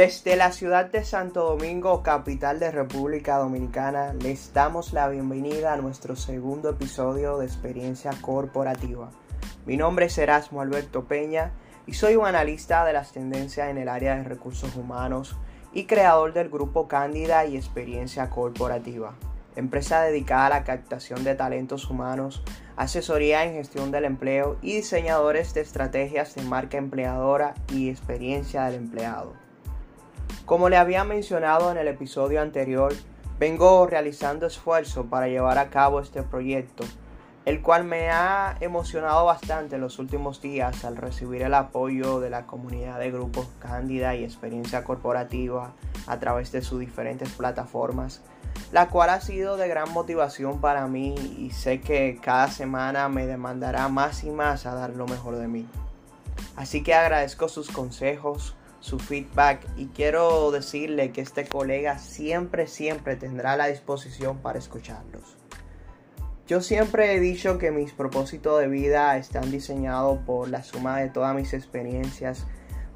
[0.00, 5.76] Desde la ciudad de Santo Domingo, capital de República Dominicana, les damos la bienvenida a
[5.76, 9.10] nuestro segundo episodio de Experiencia Corporativa.
[9.66, 11.52] Mi nombre es Erasmo Alberto Peña
[11.86, 15.36] y soy un analista de las tendencias en el área de recursos humanos
[15.74, 19.16] y creador del grupo Cándida y Experiencia Corporativa,
[19.54, 22.42] empresa dedicada a la captación de talentos humanos,
[22.74, 28.76] asesoría en gestión del empleo y diseñadores de estrategias de marca empleadora y experiencia del
[28.76, 29.39] empleado.
[30.50, 32.92] Como le había mencionado en el episodio anterior,
[33.38, 36.82] vengo realizando esfuerzo para llevar a cabo este proyecto,
[37.44, 42.30] el cual me ha emocionado bastante en los últimos días al recibir el apoyo de
[42.30, 45.70] la comunidad de grupos Cándida y Experiencia Corporativa
[46.08, 48.20] a través de sus diferentes plataformas,
[48.72, 53.28] la cual ha sido de gran motivación para mí y sé que cada semana me
[53.28, 55.68] demandará más y más a dar lo mejor de mí.
[56.56, 63.16] Así que agradezco sus consejos, su feedback y quiero decirle que este colega siempre, siempre
[63.16, 65.36] tendrá la disposición para escucharlos.
[66.46, 71.08] Yo siempre he dicho que mis propósitos de vida están diseñados por la suma de
[71.08, 72.44] todas mis experiencias,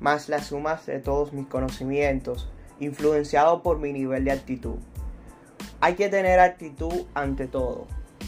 [0.00, 2.48] más la suma de todos mis conocimientos,
[2.80, 4.78] influenciado por mi nivel de actitud.
[5.80, 7.86] Hay que tener actitud ante todo.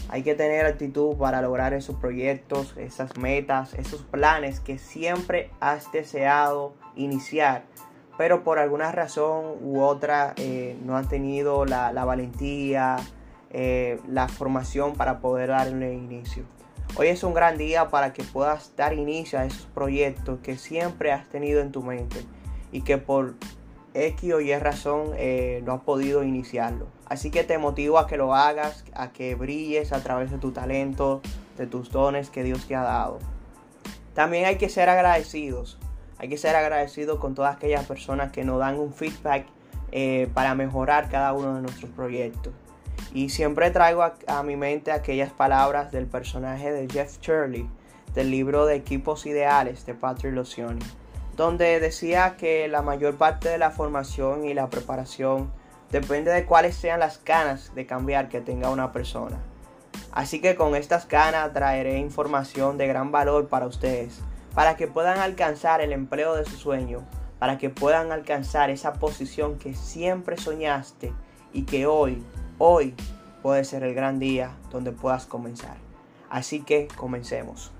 [0.09, 5.91] Hay que tener actitud para lograr esos proyectos, esas metas, esos planes que siempre has
[5.91, 7.63] deseado iniciar,
[8.17, 12.97] pero por alguna razón u otra eh, no han tenido la, valentía,
[13.51, 16.45] eh, la formación para poder darle inicio.
[16.95, 21.11] Hoy es un gran día para que puedas dar inicio a esos proyectos que siempre
[21.11, 22.25] has tenido en tu mente
[22.71, 23.35] y que por
[23.93, 26.87] X o Y razón eh, no has podido iniciarlo.
[27.09, 30.51] Así que te motivo a que lo hagas, a que brilles a través de tu
[30.51, 31.21] talento,
[31.57, 33.19] de tus dones que Dios te ha dado.
[34.13, 35.77] También hay que ser agradecidos.
[36.17, 39.45] Hay que ser agradecidos con todas aquellas personas que nos dan un feedback
[39.91, 42.53] eh, para mejorar cada uno de nuestros proyectos.
[43.13, 47.69] Y siempre traigo a, mi mente aquellas palabras del personaje de Jeff Shirley
[48.13, 50.81] del libro de Equipos Ideales de Patrick Lucioni
[51.37, 55.51] donde decía que la mayor parte de la formación y la preparación
[55.91, 59.37] depende de cuáles sean las ganas de cambiar que tenga una persona.
[60.11, 64.19] Así que con estas ganas traeré información de gran valor para ustedes,
[64.53, 67.03] para que puedan alcanzar el empleo de su sueño,
[67.39, 71.13] para que puedan alcanzar esa posición que siempre soñaste
[71.53, 72.23] y que hoy,
[72.57, 72.95] hoy
[73.41, 75.77] puede ser el gran día donde puedas comenzar.
[76.29, 77.71] Así que comencemos.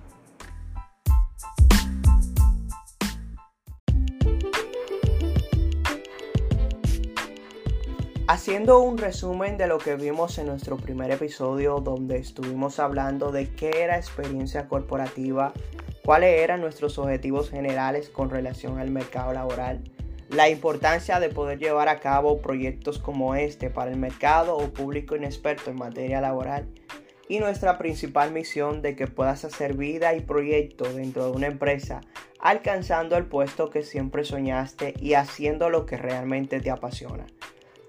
[8.30, 13.50] Haciendo un resumen de lo que vimos en nuestro primer episodio donde estuvimos hablando de
[13.50, 15.54] qué era experiencia corporativa,
[16.04, 19.82] cuáles eran nuestros objetivos generales con relación al mercado laboral,
[20.30, 25.16] la importancia de poder llevar a cabo proyectos como este para el mercado o público
[25.16, 26.68] inexperto en materia laboral
[27.30, 32.02] y nuestra principal misión de que puedas hacer vida y proyecto dentro de una empresa
[32.40, 37.26] alcanzando el puesto que siempre soñaste y haciendo lo que realmente te apasiona.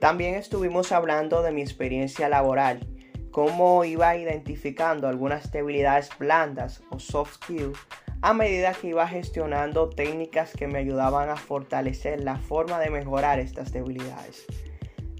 [0.00, 2.86] También estuvimos hablando de mi experiencia laboral,
[3.32, 7.78] cómo iba identificando algunas debilidades blandas o soft skills
[8.20, 13.38] a medida que iba gestionando técnicas que me ayudaban a fortalecer la forma de mejorar
[13.38, 14.44] estas debilidades.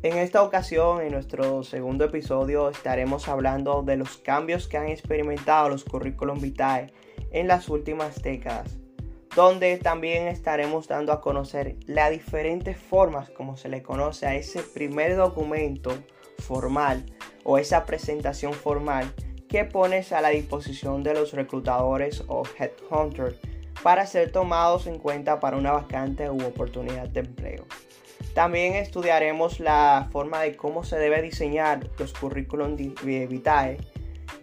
[0.03, 5.69] En esta ocasión, en nuestro segundo episodio, estaremos hablando de los cambios que han experimentado
[5.69, 6.93] los currículum vitae
[7.33, 8.79] en las últimas décadas
[9.35, 14.63] donde también estaremos dando a conocer las diferentes formas como se le conoce a ese
[14.63, 15.93] primer documento
[16.39, 17.05] formal
[17.45, 19.13] o esa presentación formal
[19.49, 23.37] que pones a la disposición de los reclutadores o headhunters
[23.83, 27.65] para ser tomados en cuenta para una vacante u oportunidad de empleo.
[28.35, 33.79] También estudiaremos la forma de cómo se debe diseñar los currículum vitae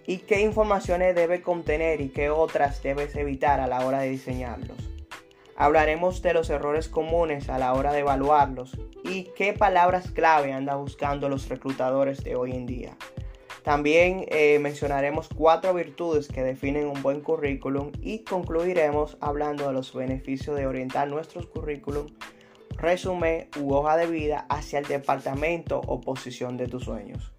[0.08, 4.85] y qué informaciones debe contener y qué otras debes evitar a la hora de diseñarlos.
[5.58, 10.82] Hablaremos de los errores comunes a la hora de evaluarlos y qué palabras clave andan
[10.82, 12.98] buscando los reclutadores de hoy en día.
[13.64, 19.94] También eh, mencionaremos cuatro virtudes que definen un buen currículum y concluiremos hablando de los
[19.94, 22.08] beneficios de orientar nuestros currículum,
[22.78, 27.35] resumen u hoja de vida hacia el departamento o posición de tus sueños.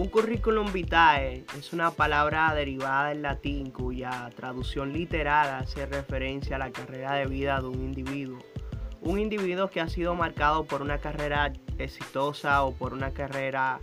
[0.00, 6.58] Un currículum vitae es una palabra derivada del latín cuya traducción literal hace referencia a
[6.58, 8.38] la carrera de vida de un individuo.
[9.02, 13.78] Un individuo que ha sido marcado por una carrera exitosa o por una carrera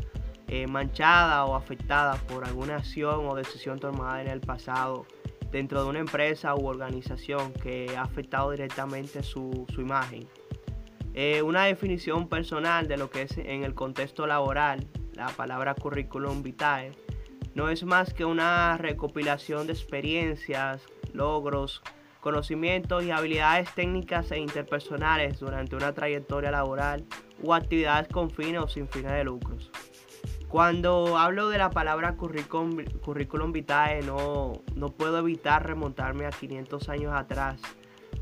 [0.47, 5.05] eh, manchada o afectada por alguna acción o decisión tomada en el pasado
[5.51, 10.27] dentro de una empresa u organización que ha afectado directamente su, imagen.
[11.13, 14.87] Eh, una definición personal de lo que es en el contexto laboral,
[15.17, 16.91] la palabra curriculum vitae,
[17.55, 21.81] no es más que una recopilación de experiencias, logros,
[22.21, 27.03] conocimientos y habilidades técnicas e interpersonales durante una trayectoria laboral
[27.43, 29.71] o actividades con fines o sin fines de lucros.
[30.49, 37.13] Cuando hablo de la palabra curriculum, vitae no, no puedo evitar remontarme a 500 años
[37.15, 37.59] atrás,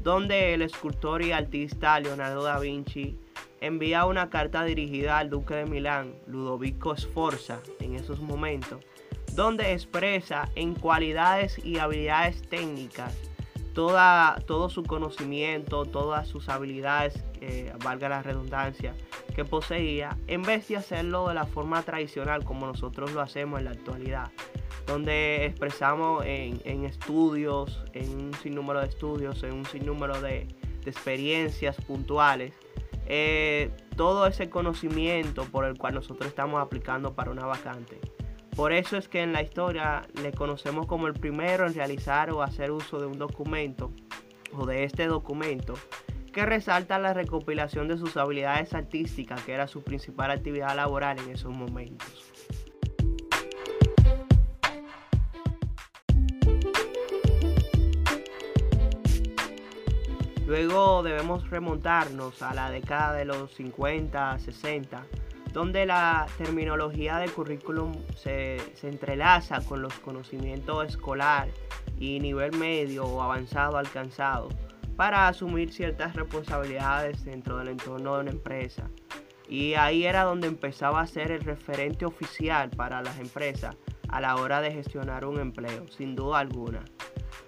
[0.01, 3.19] donde el escultor y artista Leonardo da Vinci
[3.65, 8.83] envía una carta dirigida al duque de Milán, Ludovico Sforza, en esos momentos,
[9.33, 13.13] donde expresa en cualidades y habilidades técnicas
[13.75, 17.23] toda, todo su conocimiento, todas sus habilidades,
[17.83, 18.95] valga la redundancia,
[19.35, 23.65] que poseía, en vez de hacerlo de la forma tradicional como nosotros lo hacemos en
[23.65, 24.31] la actualidad,
[24.87, 30.47] donde expresamos en, estudios, en un sinnúmero de estudios, en un sinnúmero de,
[30.85, 32.53] experiencias puntuales,
[33.05, 37.99] eh, todo ese conocimiento por el cual nosotros estamos aplicando para una vacante.
[38.55, 42.41] Por eso es que en la historia le conocemos como el primero en realizar o
[42.41, 43.91] hacer uso de un documento
[44.53, 45.73] o de este documento
[46.31, 51.29] que resalta la recopilación de sus habilidades artísticas, que era su principal actividad laboral en
[51.31, 52.34] esos momentos.
[60.47, 65.03] Luego debemos remontarnos a la década de los 50, 60,
[65.51, 71.47] donde la terminología del currículum se, entrelaza con los conocimientos escolar
[71.97, 74.49] y nivel medio o avanzado alcanzado
[74.95, 78.87] para asumir ciertas responsabilidades dentro del entorno de una empresa.
[79.49, 83.75] Y ahí era donde empezaba a ser el referente oficial para las empresas
[84.09, 86.83] a la hora de gestionar un empleo, sin duda alguna.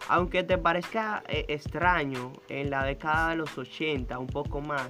[0.09, 4.89] Aunque te parezca eh, extraño, en la década de los 80, un poco más,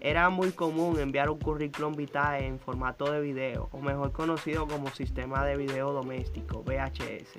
[0.00, 4.88] era muy común enviar un currículum vitae en formato de video, o mejor conocido como
[4.88, 7.38] sistema de video doméstico, VHS.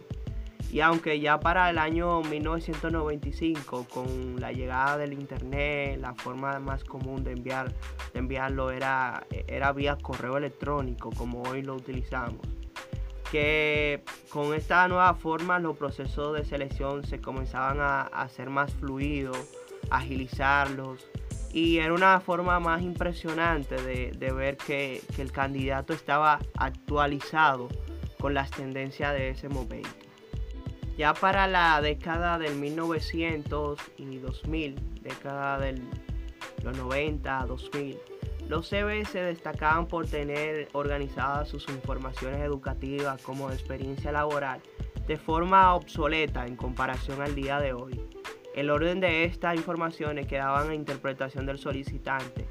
[0.71, 6.85] Y aunque ya para el año 1995, con la llegada del internet, la forma más
[6.85, 7.73] común de, enviar,
[8.13, 12.60] enviarlo era, era vía correo electrónico, como hoy lo utilizamos.
[13.31, 18.73] Que con esta nueva forma los procesos de selección se comenzaban a, a hacer más
[18.73, 19.37] fluidos,
[19.89, 21.07] agilizarlos
[21.53, 27.67] y era una forma más impresionante de, ver que, el candidato estaba actualizado
[28.19, 29.89] con las tendencias de ese momento.
[30.97, 35.81] Ya para la década del 1900 y 2000, década de
[36.63, 37.97] los 90, 2000,
[38.51, 44.61] los CB se destacaban por tener organizadas sus informaciones educativas como experiencia laboral
[45.07, 47.97] de forma obsoleta en comparación al día de hoy.
[48.53, 52.45] El orden de estas informaciones quedaban a interpretación del solicitante.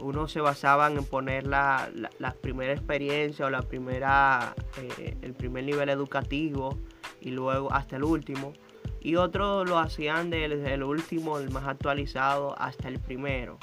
[0.00, 1.90] Uno se basaba en poner la,
[2.40, 4.52] primera experiencia o la primera,
[4.98, 6.76] eh, el primer nivel educativo
[7.20, 8.52] y luego hasta el último.
[9.00, 13.60] Y otros lo hacían desde el último, el más actualizado, hasta el primero.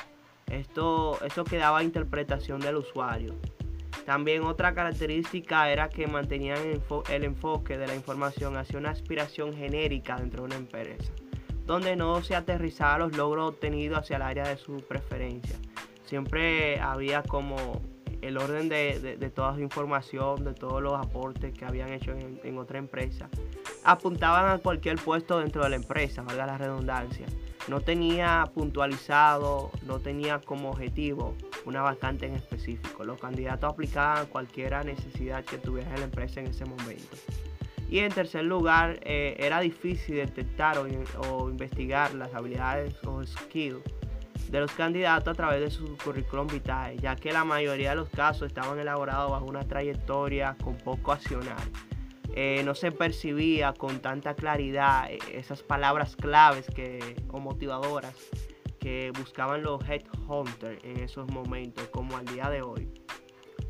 [0.52, 3.36] Esto, esto quedaba a interpretación del usuario.
[4.06, 6.60] También otra característica era que mantenían
[7.10, 11.12] el enfoque de la información hacia una aspiración genérica dentro de una empresa
[11.66, 15.56] donde no se aterrizaba los logros obtenidos hacia el área de su preferencia.
[16.06, 17.82] Siempre había como
[18.24, 22.77] el orden de, toda su información, de todos los aportes que habían hecho en, otra
[22.77, 23.30] empresa.
[23.84, 27.25] Apuntaban a cualquier puesto dentro de la empresa, valga la redundancia.
[27.68, 33.03] No tenía puntualizado, no tenía como objetivo una vacante en específico.
[33.03, 37.18] Los candidatos aplicaban cualquier necesidad que tuviera la empresa en ese momento.
[37.89, 43.84] Y en tercer lugar, eh, era difícil detectar o, investigar las habilidades o skills
[44.53, 48.10] de los candidatos a través de su currículum vitae, ya que la mayoría de los
[48.10, 51.57] casos estaban elaborados bajo una trayectoria con poco accionar.
[52.36, 58.13] Eh, no se percibía con tanta claridad eh, esas palabras claves que, o motivadoras
[58.79, 62.93] que buscaban los headhunters en esos momentos, como al día de hoy,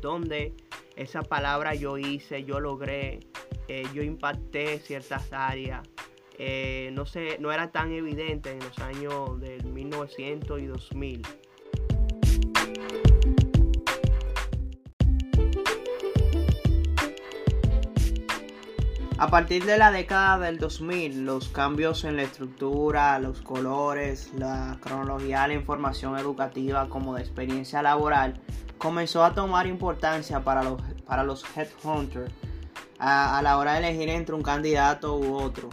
[0.02, 0.52] donde
[0.96, 3.20] esa palabra yo hice, yo logré,
[3.68, 5.88] eh, yo impacté ciertas áreas.
[6.38, 7.04] Eh, no,
[7.38, 11.22] no era tan evidente en los años del 1900 y 2000.
[19.16, 24.76] A partir de la década del 2000, los cambios en la estructura, los colores, la
[24.80, 28.40] cronología la información educativa como de experiencia laboral
[28.76, 32.32] comenzó a tomar importancia para los para los headhunters
[32.98, 35.70] a la hora de elegir entre un candidato u otro.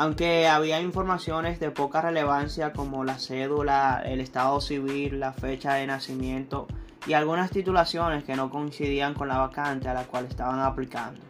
[0.00, 5.88] Aunque había informaciones de poca relevancia como la cédula, el estado civil, la fecha de
[5.88, 6.68] nacimiento
[7.08, 11.20] y algunas titulaciones que no coincidían con la vacante a la cual estaban aplicando.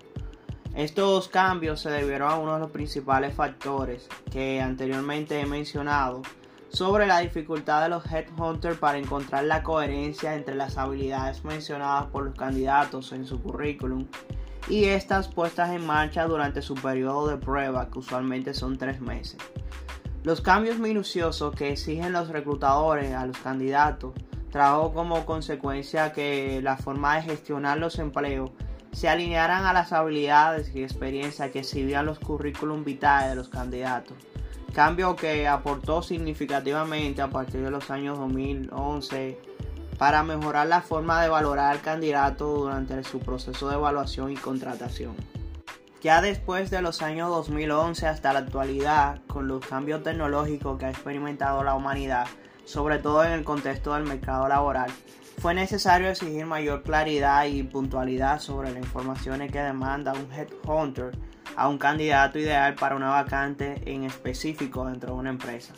[0.74, 6.20] Estos cambios se debieron a uno de los principales factores que anteriormente he mencionado
[6.68, 12.24] sobre la dificultad de los headhunters para encontrar la coherencia entre las habilidades mencionadas por
[12.24, 14.04] los candidatos en su currículum
[14.68, 19.38] y estas puestas en marcha durante su periodo de prueba, que usualmente son tres meses.
[20.24, 24.12] Los cambios minuciosos que exigen los reclutadores a los candidatos
[24.50, 28.50] trajo como consecuencia que la forma de gestionar los empleos
[28.92, 34.16] se alinearan a las habilidades y experiencia que exhibían los currículum vitae de los candidatos.
[34.74, 39.38] Cambio que aportó significativamente a partir de los años 2011
[39.98, 45.14] para mejorar la forma de valorar al candidato durante su proceso de evaluación y contratación.
[46.00, 50.90] Ya después de los años 2011 hasta la actualidad, con los cambios tecnológicos que ha
[50.90, 52.28] experimentado la humanidad,
[52.64, 54.90] sobre todo en el contexto del mercado laboral,
[55.38, 61.16] fue necesario exigir mayor claridad y puntualidad sobre las informaciones que demanda un headhunter
[61.56, 65.74] a un candidato ideal para una vacante en específico dentro de una empresa.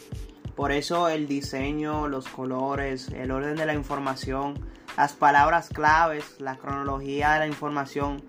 [0.61, 4.61] Por eso el diseño, los colores, el orden de la información,
[4.95, 8.23] las palabras claves, la cronología de la información,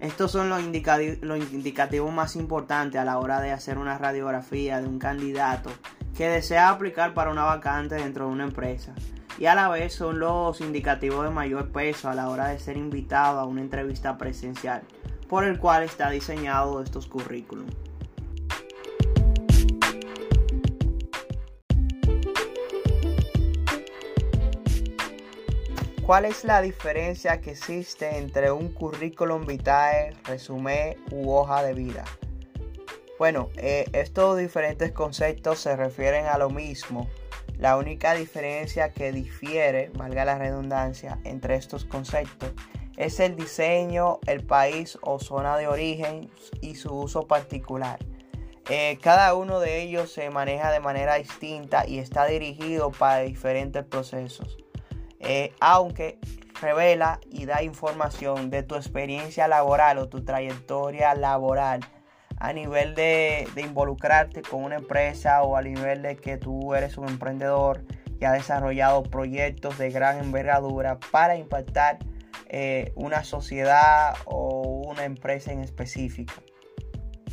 [0.00, 4.98] estos son los, indicativos más importantes a la hora de hacer una radiografía de un
[4.98, 5.70] candidato
[6.16, 8.92] que desea aplicar para una vacante dentro de una empresa.
[9.38, 12.76] Y a la vez son los indicativos de mayor peso a la hora de ser
[12.76, 14.82] invitado a una entrevista presencial,
[15.28, 17.85] por el cual está diseñado estos currículums.
[26.06, 32.04] ¿Cuál es la diferencia que existe entre un currículum vitae, resumen u hoja de vida?
[33.18, 37.10] Bueno, eh, estos diferentes conceptos se refieren a lo mismo.
[37.58, 42.52] La única diferencia que difiere, valga la redundancia, entre estos conceptos
[42.96, 47.98] es el diseño, el país o zona de origen y su uso particular.
[48.70, 53.84] Eh, cada uno de ellos se maneja de manera distinta y está dirigido para diferentes
[53.84, 54.56] procesos.
[55.20, 56.18] Eh, aunque
[56.60, 61.80] revela y da información de tu experiencia laboral o tu trayectoria laboral
[62.38, 67.08] a nivel de, involucrarte con una empresa o a nivel de que tú eres un
[67.08, 67.84] emprendedor
[68.20, 71.98] y has desarrollado proyectos de gran envergadura para impactar
[72.48, 76.34] eh, una sociedad o una empresa en específico.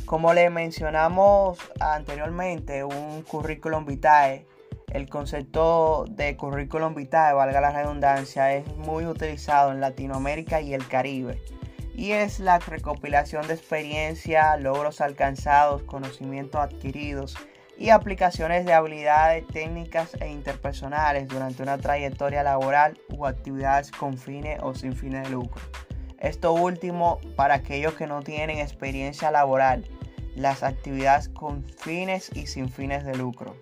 [0.06, 4.46] Como le mencionamos anteriormente, un currículum vitae
[4.94, 10.86] el concepto de currículum vitae, valga la redundancia, es muy utilizado en Latinoamérica y el
[10.86, 11.42] Caribe.
[11.96, 17.36] Y es la recopilación de experiencia, logros alcanzados, conocimientos adquiridos
[17.76, 24.60] y aplicaciones de habilidades técnicas e interpersonales durante una trayectoria laboral u actividades con fines
[24.62, 25.60] o sin fines de lucro.
[26.20, 29.84] Esto último para aquellos que no tienen experiencia laboral,
[30.36, 33.56] las actividades con fines y sin fines de lucro.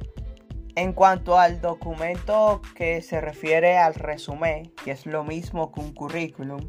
[0.75, 5.93] En cuanto al documento que se refiere al resumen, que es lo mismo que un
[5.93, 6.67] currículum,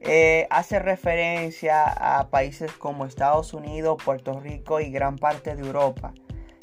[0.00, 6.14] eh, hace referencia a países como Estados Unidos, Puerto Rico y gran parte de Europa.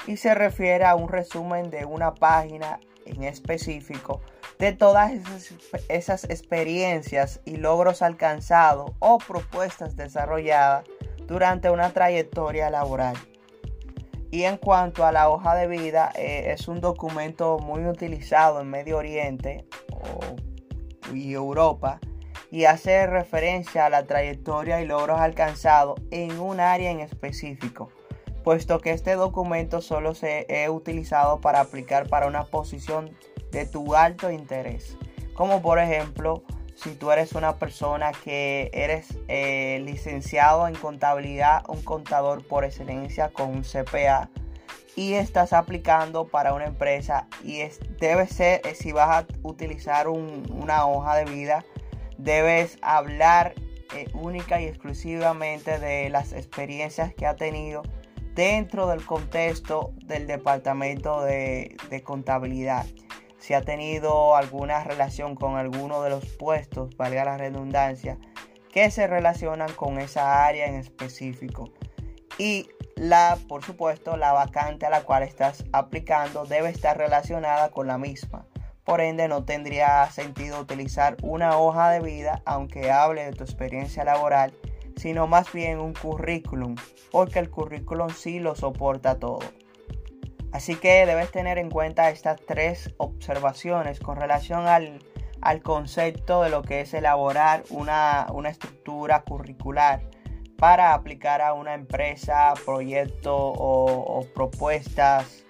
[0.07, 4.21] Y se refiere a un resumen de una página en específico
[4.57, 5.53] de todas esas,
[5.89, 10.85] esas experiencias y logros alcanzados o propuestas desarrolladas
[11.27, 13.15] durante una trayectoria laboral.
[14.33, 18.67] Y en cuanto a la hoja de vida, eh, es un documento muy utilizado en
[18.67, 19.67] Medio Oriente
[21.13, 21.99] y Europa
[22.49, 27.91] y hace referencia a la trayectoria y logros alcanzados en un área en específico,
[28.43, 33.15] puesto que este documento solo se ha utilizado para aplicar para una posición
[33.51, 34.97] de tu alto interés,
[35.35, 36.41] como por ejemplo
[36.83, 43.29] si tú eres una persona que eres eh, licenciado en contabilidad, un contador por excelencia
[43.29, 44.29] con un CPA
[44.95, 50.09] y estás aplicando para una empresa y es, debe ser, eh, si vas a utilizar
[50.09, 51.65] una hoja de vida,
[52.17, 53.53] debes hablar
[53.95, 57.83] eh, única y exclusivamente de las experiencias que ha tenido
[58.35, 62.85] dentro del contexto del departamento de contabilidad
[63.43, 68.17] si ha tenido alguna relación con alguno de los puestos, valga la redundancia,
[68.71, 71.73] que se relacionan con esa área en específico.
[72.37, 77.85] Y la, por supuesto, la vacante a la cual estás aplicando debe estar relacionada con
[77.87, 78.47] la misma,
[78.85, 84.05] Por ende, no tendría sentido utilizar una hoja de vida aunque hable de tu experiencia
[84.05, 84.53] laboral,
[84.95, 86.75] sino más bien un currículum,
[87.11, 89.39] porque el currículum sí lo soporta todo.
[90.53, 95.01] Así que debes tener en cuenta estas tres observaciones con relación al,
[95.63, 100.03] concepto de lo que es elaborar una, estructura curricular
[100.57, 105.43] para aplicar a una empresa, proyecto o propuestas.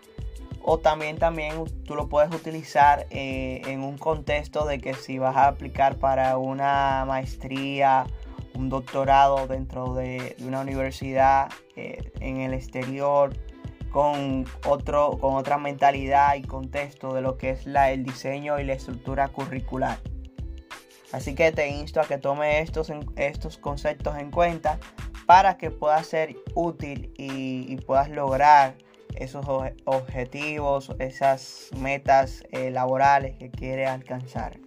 [0.65, 5.35] O también, también tú lo puedes utilizar eh, en un contexto de que si vas
[5.35, 8.05] a aplicar para una maestría,
[8.55, 13.33] un doctorado dentro de, una universidad eh, en el exterior,
[13.93, 18.73] con, otro, con otra mentalidad y contexto de lo que es el diseño y la
[18.73, 19.99] estructura curricular.
[21.11, 24.79] Así que te insto a que tome estos, estos conceptos en cuenta
[25.27, 28.73] para que pueda ser útil y, puedas lograr
[29.15, 29.45] esos
[29.85, 34.57] objetivos, esas metas eh, laborales que quiere alcanzar.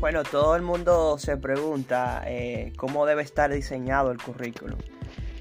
[0.00, 4.78] Bueno, todo el mundo se pregunta eh, cómo debe estar diseñado el currículum.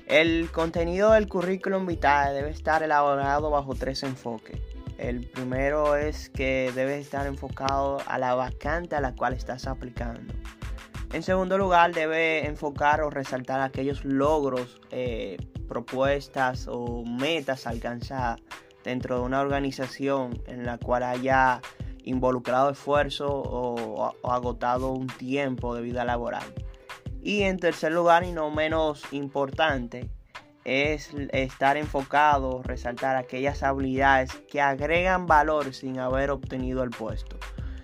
[0.07, 4.59] El contenido del currículum vitae debe estar elaborado bajo tres enfoques.
[4.97, 10.33] El primero es que debe estar enfocado a la vacante a la cual estás aplicando.
[11.13, 15.37] En segundo lugar, debe enfocar o resaltar aquellos logros, eh,
[15.67, 18.41] propuestas o metas alcanzadas
[18.83, 21.61] dentro de una organización en la cual haya
[22.07, 26.53] involucrado esfuerzo o, agotado un tiempo de vida laboral.
[27.21, 30.09] Y en tercer lugar, y no menos importante,
[30.63, 37.37] es estar enfocado, resaltar aquellas habilidades que agregan valor sin haber obtenido el puesto.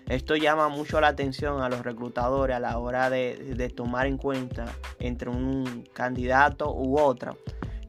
[0.07, 4.65] Esto llama mucho la atención a los reclutadores a la hora de, tomar en cuenta
[4.99, 7.37] entre un candidato u otro,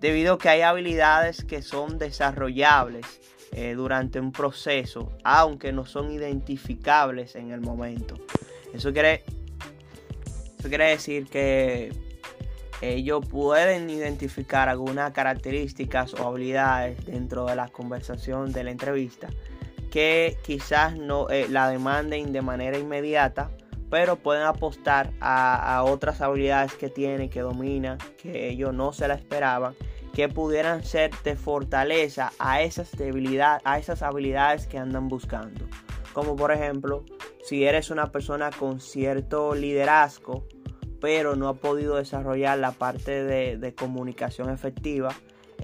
[0.01, 3.21] debido a que hay habilidades que son desarrollables
[3.53, 8.17] eh, durante un proceso, aunque no son identificables en el momento.
[8.73, 9.23] Eso quiere,
[10.59, 11.93] eso quiere decir que
[12.81, 19.29] ellos pueden identificar algunas características o habilidades dentro de la conversación de la entrevista
[19.95, 23.53] que quizás no eh, la demanden de manera inmediata,
[23.91, 29.15] pero pueden apostar a, otras habilidades que tienen, que dominan, que ellos no se la
[29.15, 29.77] esperaban,
[30.15, 35.67] que pudieran ser de fortaleza a esas debilidades, a esas habilidades que andan buscando.
[36.13, 37.05] Como por ejemplo,
[37.43, 40.47] si eres una persona con cierto liderazgo,
[41.01, 45.15] pero no ha podido desarrollar la parte de comunicación efectiva,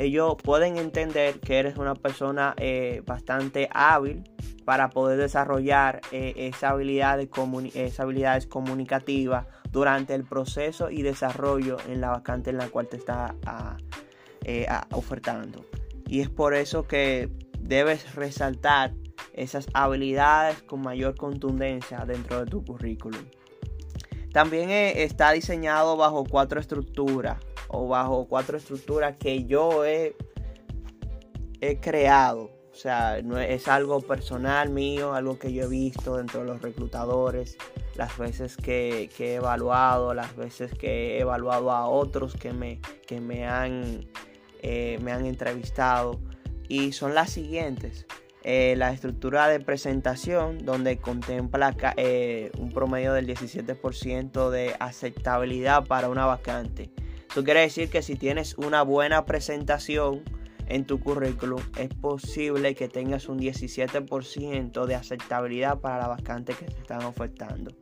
[0.01, 4.25] ellos pueden entender que eres una persona eh, bastante hábil
[4.65, 7.29] para poder desarrollar eh, esa habilidad de
[7.75, 12.97] esas habilidades comunicativas durante el proceso y desarrollo en la vacante en la cual te
[12.97, 13.35] está
[14.59, 15.65] eh, ofertando.
[16.07, 17.29] Y es por eso que
[17.61, 18.93] debes resaltar
[19.33, 23.25] esas habilidades con mayor contundencia dentro de tu currículum.
[24.33, 30.17] También está diseñado bajo cuatro estructuras o bajo cuatro estructuras que yo he,
[31.61, 32.51] he creado.
[32.73, 36.63] O sea, no es, algo personal mío, algo que yo he visto dentro de los
[36.63, 37.59] reclutadores,
[37.97, 43.21] las veces que, he evaluado, las veces que he evaluado a otros que me, que
[43.21, 44.09] me, han,
[44.63, 46.21] eh, me han entrevistado.
[46.69, 48.07] Y son las siguientes.
[48.43, 56.09] Eh, la estructura de presentación, donde contempla eh, un promedio del 17% de aceptabilidad para
[56.09, 56.91] una vacante.
[57.31, 60.23] Eso quiere decir que si tienes una buena presentación
[60.69, 66.65] en tu currículum, es posible que tengas un 17% de aceptabilidad para la vacante que
[66.65, 67.73] te están ofertando.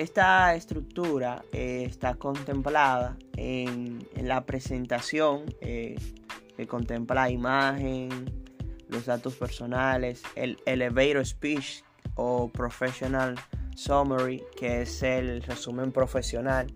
[0.00, 5.96] Esta estructura eh, está contemplada en, la presentación eh,
[6.56, 8.08] que contempla la imagen,
[8.88, 11.82] los datos personales, el elevator speech
[12.14, 13.34] o professional
[13.74, 16.66] summary, que es el resumen profesional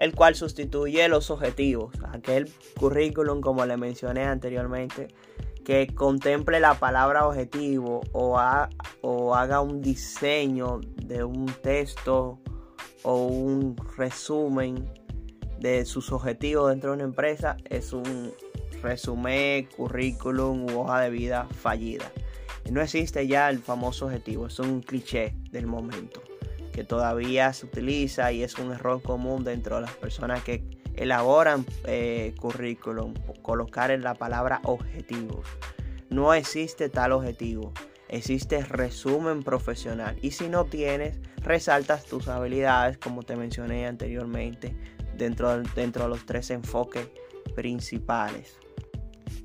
[0.00, 5.08] el cual sustituye los objetivos, aquel currículum como le mencioné anteriormente,
[5.62, 8.40] que contemple la palabra objetivo o,
[9.02, 12.40] o haga un diseño de un texto
[13.02, 14.90] o un resumen
[15.58, 18.32] de sus objetivos dentro de una empresa, es un
[18.82, 22.10] resumen, currículum u hoja de vida fallida.
[22.70, 26.22] No existe ya el famoso objetivo, es un cliché del momento
[26.72, 31.66] que todavía se utiliza y es un error común dentro de las personas que elaboran
[31.84, 35.42] eh, currículum, colocar en la palabra objetivo.
[36.10, 37.72] No existe tal objetivo,
[38.10, 44.74] existe resumen profesional y si no tienes, resaltas tus habilidades como te mencioné anteriormente
[45.16, 47.08] dentro, dentro de los tres enfoques
[47.54, 48.58] principales.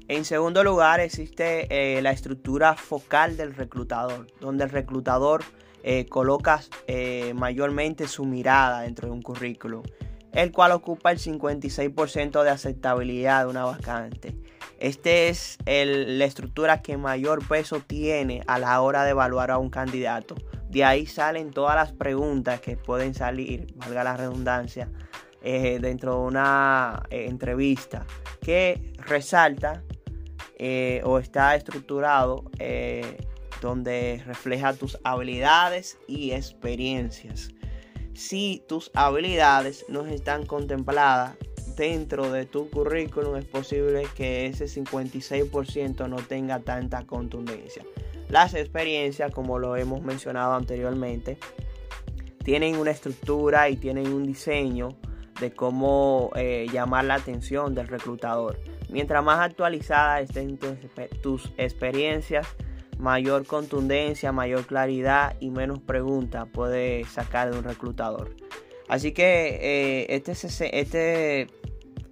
[0.08, 5.44] En segundo lugar existe eh, la estructura focal del reclutador, donde el reclutador
[5.84, 9.84] eh, coloca eh, mayormente su mirada dentro de un currículum,
[10.36, 14.36] el cual ocupa el 56% de aceptabilidad de una vacante.
[14.78, 19.70] Esta es la estructura que mayor peso tiene a la hora de evaluar a un
[19.70, 20.36] candidato.
[20.70, 24.92] De ahí salen todas las preguntas que pueden salir, valga la redundancia,
[25.46, 28.06] dentro de una entrevista
[28.42, 29.84] que resalta
[30.58, 33.18] eh, o está estructurado eh,
[33.62, 37.50] donde refleja tus habilidades y experiencias.
[38.16, 41.36] Si tus habilidades no están contempladas
[41.76, 47.84] dentro de tu currículum, es posible que ese 56% no tenga tanta contundencia.
[48.30, 51.38] Las experiencias, como lo hemos mencionado anteriormente,
[52.44, 54.96] tienen una estructura y tienen un diseño
[55.42, 58.58] de cómo eh, llamar la atención del reclutador.
[58.90, 60.58] Mientras más actualizadas estén
[61.22, 62.48] tus, experiencias,
[62.98, 68.36] mayor contundencia, mayor claridad y menos preguntas puede sacar de un reclutador.
[68.88, 70.32] Así que eh, este,
[70.80, 71.48] este,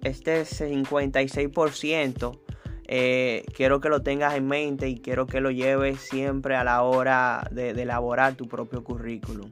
[0.02, 2.38] este 56%
[2.86, 6.82] eh, quiero que lo tengas en mente y quiero que lo lleves siempre a la
[6.82, 9.50] hora de elaborar tu propio currículum.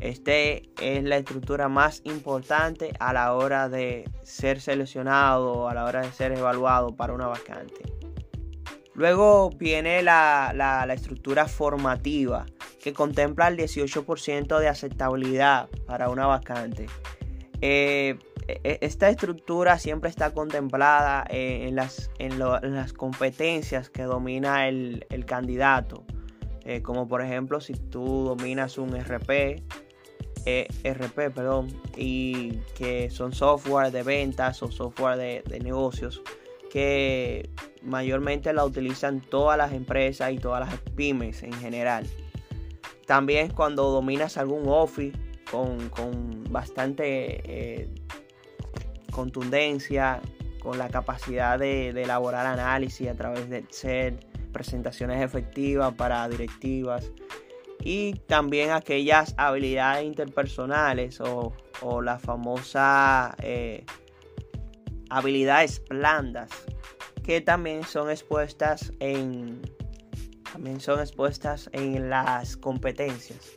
[0.00, 6.02] Este es la estructura más importante a la hora de ser seleccionado, a la hora
[6.02, 7.84] de ser evaluado para una vacante.
[8.94, 12.46] Luego viene la, estructura formativa,
[12.82, 16.86] que contempla el 18% de aceptabilidad para una vacante.
[17.60, 22.10] Eh, e, esta estructura siempre está contemplada en las,
[22.96, 26.04] competencias que domina el, candidato.
[26.66, 29.62] Eh, como por ejemplo si tú dominas un RP,
[30.46, 36.22] ERP, perdón, y que son software de ventas o software de, negocios
[36.74, 37.50] que
[37.84, 42.04] mayormente la utilizan todas las empresas y todas las pymes en general.
[43.06, 45.16] También cuando dominas algún Office
[45.48, 47.04] con, bastante
[47.44, 47.88] eh,
[49.12, 50.20] contundencia,
[50.60, 54.18] con la capacidad de, elaborar análisis a través de Excel,
[54.52, 57.12] presentaciones efectivas para directivas,
[57.84, 63.84] y también aquellas habilidades interpersonales o, o las famosas eh,
[65.16, 66.50] habilidades blandas
[67.22, 69.62] que también son expuestas en
[70.52, 73.52] también son expuestas en las competencias.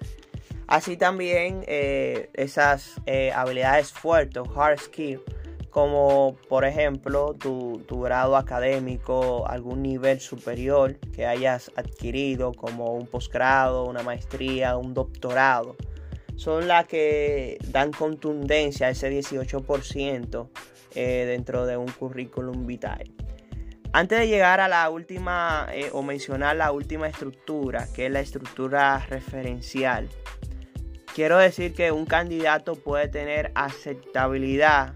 [0.66, 5.22] Así también eh, esas eh, habilidades fuertes hard skills
[5.70, 13.86] como por ejemplo tu, grado académico, algún nivel superior que hayas adquirido, como un posgrado,
[13.86, 15.76] una maestría, un doctorado,
[16.38, 20.50] son las que dan contundencia a ese 18%
[20.96, 23.12] eh, dentro de un currículum vitae.
[23.92, 28.20] Antes de llegar a la última eh, o mencionar la última estructura, que es la
[28.20, 30.08] estructura referencial,
[31.16, 34.94] quiero decir que un candidato puede tener aceptabilidad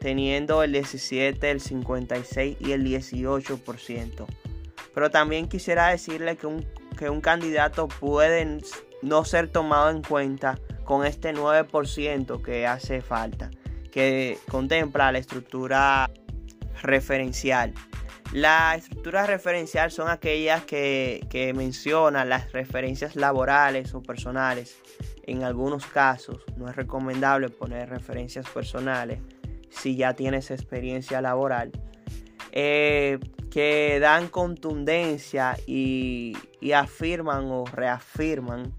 [0.00, 4.26] teniendo el 17, el 56 y el 18%.
[4.94, 8.40] Pero también quisiera decirle que un, que un candidato puede
[9.02, 13.50] no ser tomado en cuenta con este 9% que hace falta,
[13.90, 16.10] que contempla la estructura
[16.82, 17.74] referencial.
[18.32, 24.76] La estructura referencial son aquellas que, que mencionan las referencias laborales o personales.
[25.24, 29.20] En algunos casos no es recomendable poner referencias personales
[29.70, 31.72] si ya tienes experiencia laboral,
[32.52, 33.18] eh,
[33.50, 36.36] que dan contundencia y,
[36.74, 38.74] afirman o reafirman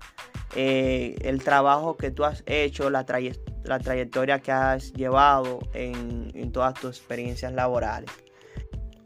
[0.56, 6.98] eh, el trabajo que tú has hecho, la, trayectoria que has llevado en, todas tus
[6.98, 8.10] experiencias laborales.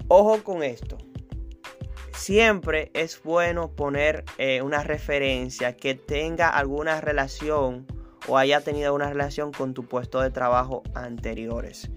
[0.08, 0.98] Ojo con esto.
[2.14, 7.88] Siempre es bueno poner eh, una referencia que tenga alguna relación
[8.28, 11.90] o haya tenido una relación con tu puesto de trabajo anteriores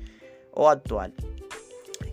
[0.53, 1.15] o actual.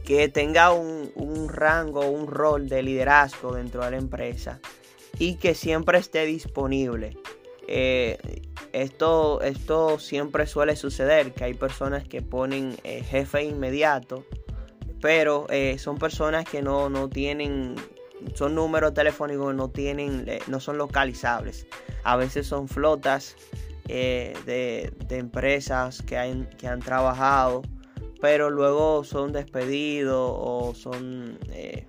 [0.04, 4.60] Que tenga un, un rango, un rol de liderazgo dentro de la empresa
[5.20, 7.18] y que siempre esté disponible.
[7.68, 8.18] Eh,
[8.74, 14.26] esto, esto siempre suele suceder, que hay personas que ponen eh, jefe inmediato,
[15.00, 17.76] pero eh, son personas que no, no, tienen,
[18.34, 21.68] son números telefónicos, no tienen, no son localizables.
[22.04, 23.36] A veces son flotas
[23.88, 27.62] eh, de, empresas que, que han trabajado,
[28.24, 31.86] pero luego son despedidos o son eh,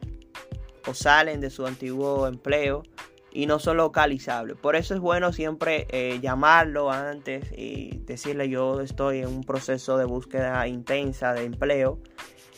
[0.85, 2.83] o salen de su antiguo empleo
[3.31, 4.57] y no son localizables.
[4.57, 9.97] Por eso es bueno siempre eh, llamarlo antes y decirle yo estoy en un proceso
[9.97, 12.01] de búsqueda intensa de empleo.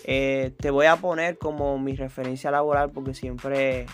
[0.05, 3.85] Eh, te voy a poner como mi referencia laboral porque siempre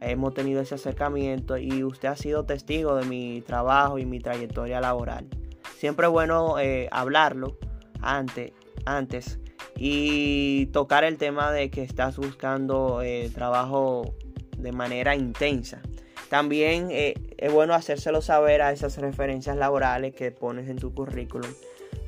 [0.00, 4.80] hemos tenido ese acercamiento y usted ha sido testigo de mi trabajo y mi trayectoria
[4.80, 5.28] laboral.
[5.76, 6.54] Siempre es bueno
[6.90, 7.58] hablarlo
[8.00, 8.52] antes,
[8.96, 9.38] antes
[9.76, 13.02] y tocar el tema de que estás buscando
[13.34, 14.14] trabajo
[14.56, 15.80] de manera intensa.
[16.28, 21.50] También eh, es bueno hacérselo saber a esas referencias laborales que pones en tu currículum.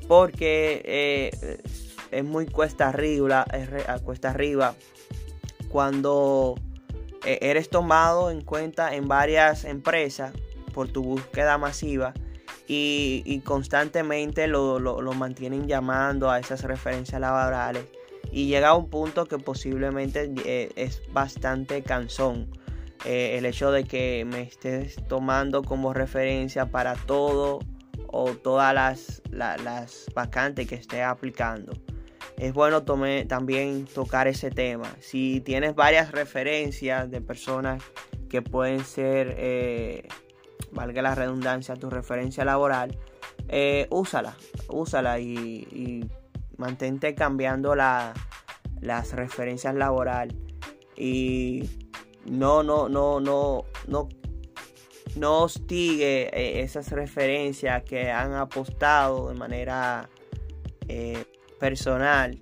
[0.09, 1.59] Porque eh,
[2.11, 3.47] es muy cuesta arriba,
[4.05, 4.75] cuesta arriba
[5.69, 6.57] cuando
[7.25, 10.33] eh, eres tomado en cuenta en varias empresas
[10.75, 12.13] por tu búsqueda masiva
[12.73, 17.85] y, constantemente lo, lo, mantienen llamando a esas referencias laborales
[18.31, 20.33] y llega a un punto que posiblemente
[20.77, 22.49] es bastante cansón
[23.05, 27.59] eh, el hecho de que me estés tomando como referencia para todo
[28.07, 31.73] o todas las, las vacantes que esté aplicando.
[32.37, 34.95] Es bueno también tocar ese tema.
[35.01, 37.83] Si tienes varias referencias de personas
[38.29, 40.09] que pueden ser, eh,
[40.73, 42.97] valga la redundancia, tu referencia laboral,
[43.49, 44.37] eh, úsala,
[44.69, 46.09] úsala y,
[46.57, 50.37] mantente cambiando las referencias laborales.
[50.97, 51.71] Y
[52.27, 54.09] no, no, no, no, no,
[55.17, 60.09] no hostigue eh, esas referencias que han apostado de manera
[60.89, 61.25] eh,
[61.59, 62.39] personal.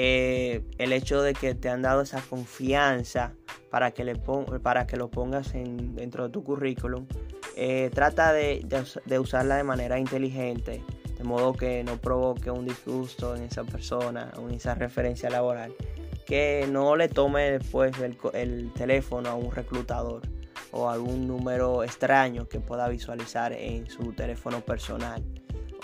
[0.00, 3.34] Eh, el hecho de que te han dado esa confianza
[3.68, 4.14] para que, le
[4.62, 7.06] para que lo pongas en, dentro de tu currículum,
[7.92, 8.64] trata de,
[9.04, 10.84] de, usarla de manera inteligente,
[11.16, 15.74] de modo que no provoque un disgusto en esa persona o en esa referencia laboral
[16.28, 17.92] que no le tome después
[18.34, 20.20] el, teléfono a un reclutador
[20.72, 25.24] o algún número extraño que pueda visualizar en su teléfono personal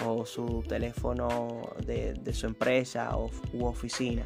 [0.04, 4.24] o su teléfono de, su empresa o, u oficina.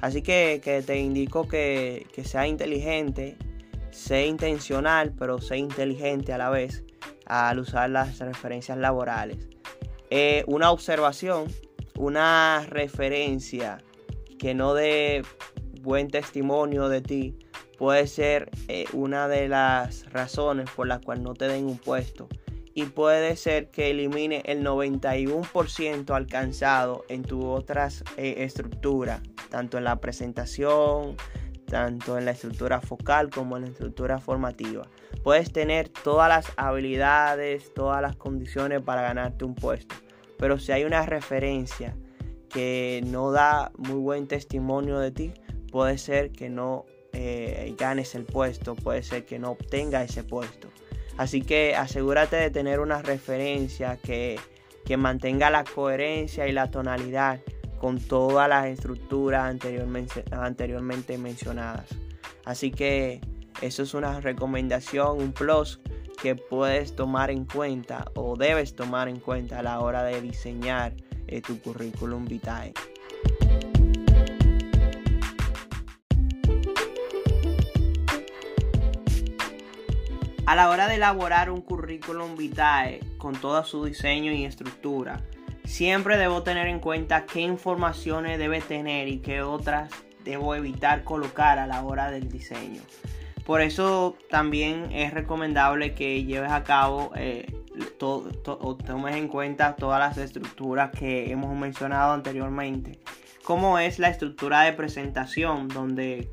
[0.00, 3.36] Así que, te indico que, sea inteligente,
[3.90, 6.84] sea intencional, pero sea inteligente a la vez
[7.26, 9.48] al usar las referencias laborales.
[10.10, 11.46] Eh, una observación,
[11.98, 13.78] una referencia
[14.38, 15.22] que no dé
[15.80, 17.38] buen testimonio de ti
[17.78, 22.28] puede ser eh, una de las razones por las cuales no te den un puesto
[22.74, 29.84] y puede ser que elimine el 91% alcanzado en tu otras eh, estructuras, tanto en
[29.84, 31.16] la presentación,
[31.66, 34.88] tanto en la estructura focal como en la estructura formativa.
[35.22, 39.94] Puedes tener todas las habilidades, todas las condiciones para ganarte un puesto,
[40.36, 41.96] pero si hay una referencia
[42.48, 45.32] que no da muy buen testimonio de ti,
[45.70, 50.68] puede ser que no eh, ganes el puesto, puede ser que no obtenga ese puesto.
[51.16, 54.38] Así que asegúrate de tener una referencia que,
[54.98, 57.40] mantenga la coherencia y la tonalidad
[57.78, 61.86] con todas las estructuras anteriormente, anteriormente mencionadas.
[62.44, 63.20] Así que
[63.62, 65.80] eso es una recomendación, un plus
[66.20, 70.94] que puedes tomar en cuenta o debes tomar en cuenta a la hora de diseñar
[71.26, 72.72] eh, tu currículum vitae.
[80.46, 85.22] A la hora de elaborar un currículum vitae con todo su diseño y estructura,
[85.64, 89.90] siempre debo tener en cuenta qué informaciones debe tener y qué otras
[90.22, 92.82] debo evitar colocar a la hora del diseño.
[93.46, 97.46] Por eso también es recomendable que lleves a cabo eh,
[97.98, 102.98] o tomes en cuenta todas las estructuras que hemos mencionado anteriormente,
[103.44, 106.30] como es la estructura de presentación, donde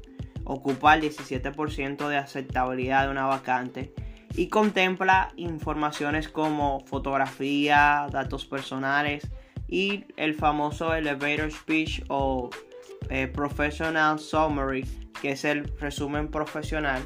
[0.51, 3.93] ocupa el 17% de aceptabilidad de una vacante
[4.35, 9.29] y contempla informaciones como fotografía, datos personales
[9.67, 12.49] y el famoso elevator speech o
[13.09, 14.85] eh, professional summary,
[15.21, 17.01] que es el resumen profesional,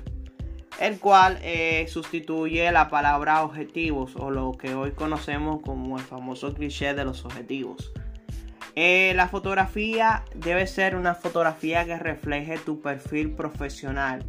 [0.80, 6.54] el cual eh, sustituye la palabra objetivos o lo que hoy conocemos como el famoso
[6.54, 7.92] cliché de los objetivos.
[8.76, 14.26] Eh, la fotografía debe ser una fotografía que refleje tu perfil profesional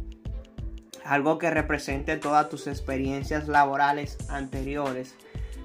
[1.07, 5.15] algo que represente todas tus experiencias laborales anteriores.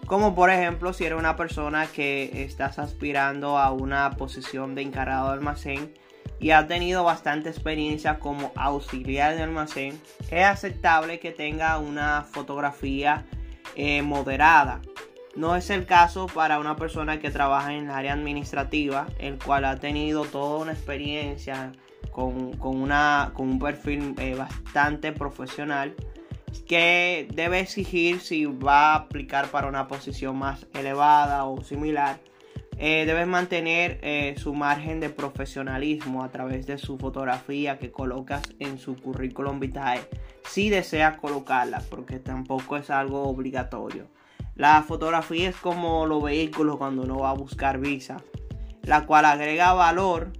[0.06, 5.28] Como por ejemplo si eres una persona que estás aspirando a una posición de encargado
[5.28, 5.94] de almacén
[6.38, 13.24] y has tenido bastante experiencia como auxiliar de almacén, es aceptable que tenga una fotografía
[13.74, 14.80] eh, moderada.
[15.34, 19.64] No es el caso para una persona que trabaja en el área administrativa, el cual
[19.64, 21.72] ha tenido toda una experiencia
[22.10, 25.94] con, una, con un perfil eh, bastante profesional
[26.68, 32.20] que debe exigir si va a aplicar para una posición más elevada o similar.
[32.76, 38.42] Eh, debes mantener eh, su margen de profesionalismo a través de su fotografía que colocas
[38.58, 40.00] en su currículum vitae
[40.44, 44.08] si deseas colocarla porque tampoco es algo obligatorio
[44.54, 48.18] la fotografía es como los vehículos cuando uno va a buscar visa
[48.82, 50.32] la cual agrega valor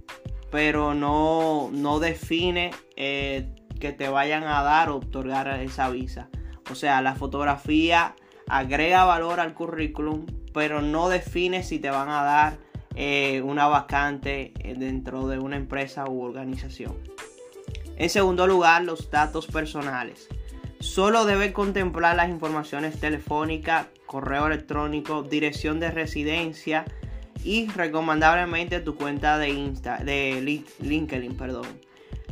[0.53, 3.49] pero no, no define eh,
[3.79, 6.29] que te vayan a dar o otorgar esa visa.
[6.69, 8.13] O sea, la fotografía
[8.47, 12.57] agrega valor al currículum, pero no define si te van a dar
[12.95, 16.99] eh, una vacante eh, dentro de una empresa u organización.
[17.95, 20.29] En segundo lugar, los datos personales.
[20.83, 26.83] Solo debe contemplar las informaciones telefónicas, correo electrónico, dirección de residencia
[27.41, 31.65] y recomendablemente tu cuenta de Insta, de LinkedIn, perdón,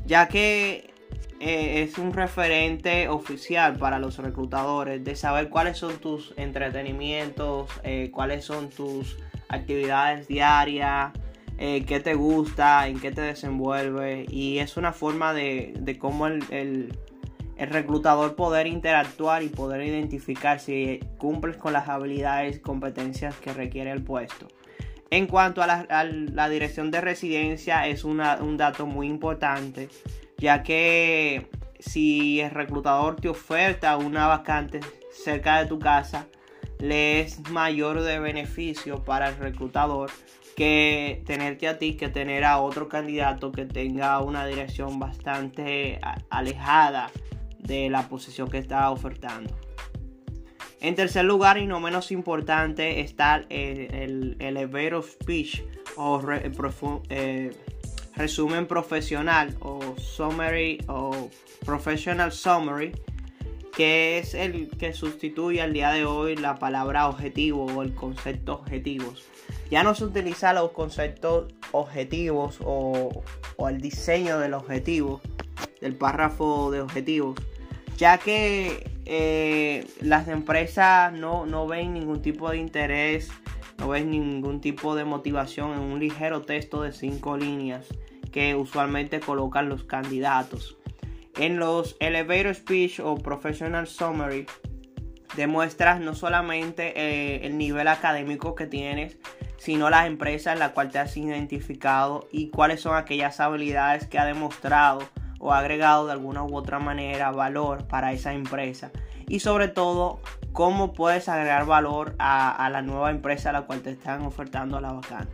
[0.05, 0.91] ya que
[1.39, 8.11] eh, es un referente oficial para los reclutadores de saber cuáles son tus entretenimientos, eh,
[8.11, 11.13] cuáles son tus actividades diarias,
[11.57, 14.25] eh, qué te gusta, en qué te desenvuelve.
[14.29, 16.91] Y es una forma de, de cómo el,
[17.69, 23.91] reclutador poder interactuar y poder identificar si cumples con las habilidades y competencias que requiere
[23.91, 24.47] el puesto.
[25.09, 29.89] En cuanto a la, dirección de residencia es un dato muy importante
[30.41, 31.47] ya que
[31.79, 34.79] si el reclutador te oferta una vacante
[35.11, 36.27] cerca de tu casa,
[36.79, 40.09] le es mayor de beneficio para el reclutador
[40.55, 47.11] que tenerte a ti que tener a otro candidato que tenga una dirección bastante alejada
[47.63, 49.55] de la posición que está ofertando.
[50.79, 55.63] En tercer lugar y no menos importante está el, elevator speech
[55.95, 56.19] o
[57.09, 57.51] eh,
[58.15, 61.29] resumen profesional o summary o
[61.65, 62.93] professional summary
[63.75, 68.53] que es el que sustituye al día de hoy la palabra objetivo o el concepto
[68.55, 69.23] objetivos.
[69.69, 73.23] Ya no se utiliza los conceptos objetivos o,
[73.69, 75.21] el diseño del objetivo,
[75.79, 77.39] del párrafo de objetivos,
[77.97, 83.31] ya que eh, las empresas no, no ven ningún tipo de interés
[83.81, 87.87] no ves ningún tipo de motivación en un ligero texto de cinco líneas
[88.31, 90.77] que usualmente colocan los candidatos.
[91.35, 94.45] En los elevator speech o professional summary
[95.35, 99.17] demuestras no solamente eh, el nivel académico que tienes,
[99.57, 104.19] sino las empresas en la cual te has identificado y cuáles son aquellas habilidades que
[104.19, 105.09] ha demostrado
[105.41, 108.91] o agregado de alguna u otra manera valor para esa empresa.
[109.27, 110.19] Y sobre todo,
[110.53, 114.93] cómo puedes agregar valor a, la nueva empresa a la cual te están ofertando la
[114.93, 115.33] vacante.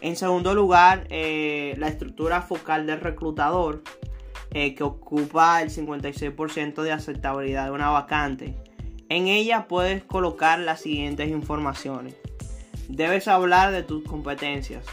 [0.00, 3.82] En segundo lugar, eh, la estructura focal del reclutador,
[4.50, 8.56] eh, que ocupa el 56% de aceptabilidad de una vacante.
[9.08, 12.16] En ella puedes colocar las siguientes informaciones.
[12.88, 14.84] Debes hablar de tus competencias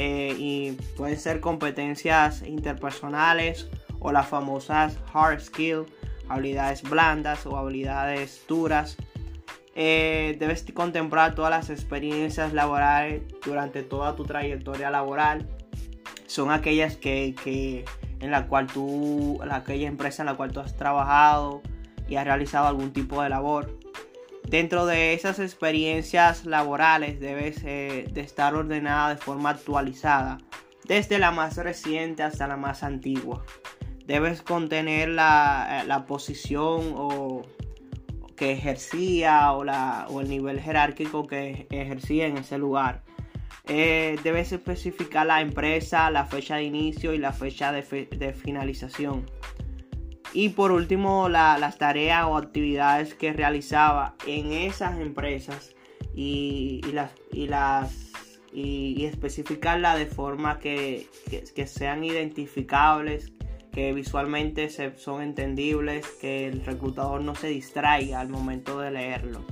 [0.00, 5.90] eh, y pueden ser competencias interpersonales o las famosas hard skills
[6.28, 8.96] habilidades blandas o habilidades duras.
[9.74, 15.48] Eh, debes contemplar todas las experiencias laborales durante toda tu trayectoria laboral.
[16.26, 17.84] Son aquellas que,
[18.20, 21.60] en la cual tú, aquella empresa en la cual tú has trabajado
[22.08, 23.76] y has realizado algún tipo de labor.
[24.44, 30.38] Dentro de esas experiencias laborales debes eh, de estar ordenada de forma actualizada,
[30.84, 33.44] desde la más reciente hasta la más antigua
[34.08, 37.42] debes contener la, la posición o
[38.36, 43.02] que ejercía o, la, o, el nivel jerárquico que ejercía en ese lugar.
[43.66, 49.26] Eh, debes especificar la empresa, la fecha de inicio y la fecha de finalización.
[50.32, 55.74] Y por último, las tareas o actividades que realizaba en esas empresas
[56.14, 58.12] y, y las, y, las
[58.52, 61.08] y, especificarla de forma que,
[61.54, 63.32] que, sean identificables,
[63.72, 69.44] que visualmente son entendibles, que el reclutador no se distraiga al momento de leerlo.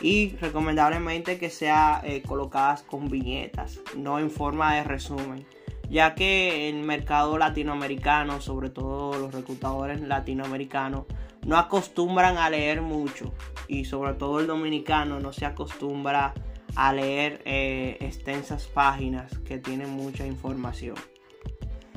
[0.00, 5.46] Y recomendablemente que sea eh, colocadas con viñetas, no en forma de resumen,
[5.90, 11.04] ya que el mercado latinoamericano, sobre todo los reclutadores latinoamericanos,
[11.44, 13.32] no acostumbran a leer mucho
[13.68, 16.34] y sobre todo el dominicano no se acostumbra
[16.74, 20.96] a leer eh, extensas páginas que tienen mucha información.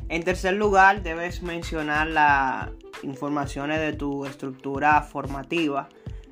[0.10, 2.70] En tercer lugar, debes mencionar las
[3.04, 5.90] informaciones de tu estructura formativa,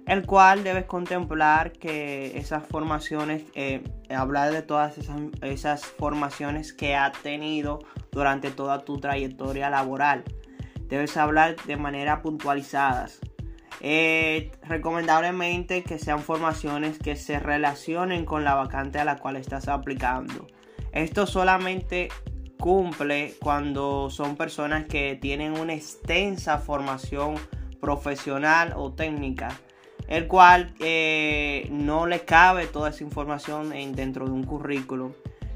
[0.07, 4.97] el cual debes contemplar que esas formaciones, eh, hablar de todas
[5.41, 7.79] esas, formaciones que has tenido
[8.11, 10.23] durante toda tu trayectoria laboral.
[10.87, 13.19] Debes hablar de manera puntualizadas.
[13.81, 19.67] Eh, recomendablemente que sean formaciones que se relacionen con la vacante a la cual estás
[19.67, 20.47] aplicando.
[20.91, 22.09] Esto solamente
[22.57, 27.35] cumple cuando son personas que tienen una extensa formación
[27.81, 29.49] profesional o técnica,
[30.07, 35.13] el cual eh, no le cabe toda esa información dentro de un currículum.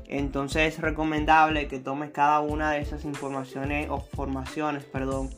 [0.07, 5.29] Entonces es recomendable que tomes cada una de esas informaciones o formaciones, perdón,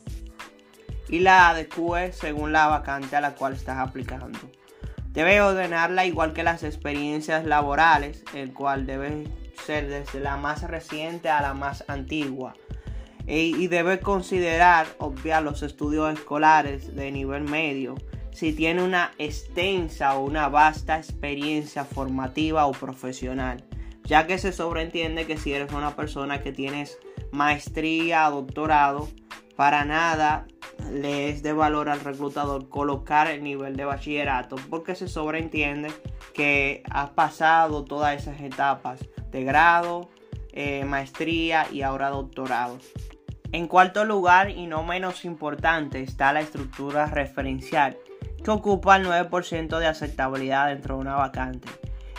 [1.10, 4.40] y la adecue según la vacante a la cual estás aplicando.
[5.12, 9.28] Debe ordenarla igual que las experiencias laborales, el cual debe
[9.66, 12.54] ser desde la más reciente a la más antigua.
[13.28, 17.96] Y debe considerar, obviar los estudios escolares de nivel medio,
[18.32, 23.64] si tiene una extensa o una vasta experiencia formativa o profesional,
[24.04, 26.98] ya que se sobreentiende que si eres una persona que tienes
[27.32, 29.10] maestría, doctorado,
[29.56, 30.48] para nada
[30.92, 35.92] le es de valor al reclutador colocar el nivel de bachillerato porque se sobreentiende
[36.34, 39.00] que has pasado todas esas etapas
[39.32, 40.10] de grado,
[40.54, 42.80] eh, maestría y ahora doctorado.
[43.52, 47.98] En cuarto lugar y no menos importante está la estructura referencial
[48.44, 51.68] que ocupa el 9% de aceptabilidad dentro de una vacante.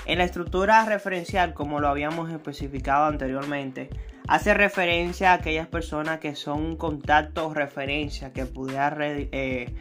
[0.04, 3.88] En la estructura referencial, como lo habíamos especificado anteriormente,
[4.26, 9.72] hace referencia a aquellas personas que son un contacto o referencia que pudiera eh,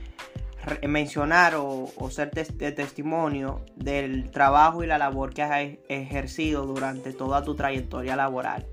[0.87, 7.13] mencionar o, ser de testimonio del trabajo y la labor que has e-, ejercido durante
[7.13, 8.65] toda tu trayectoria laboral.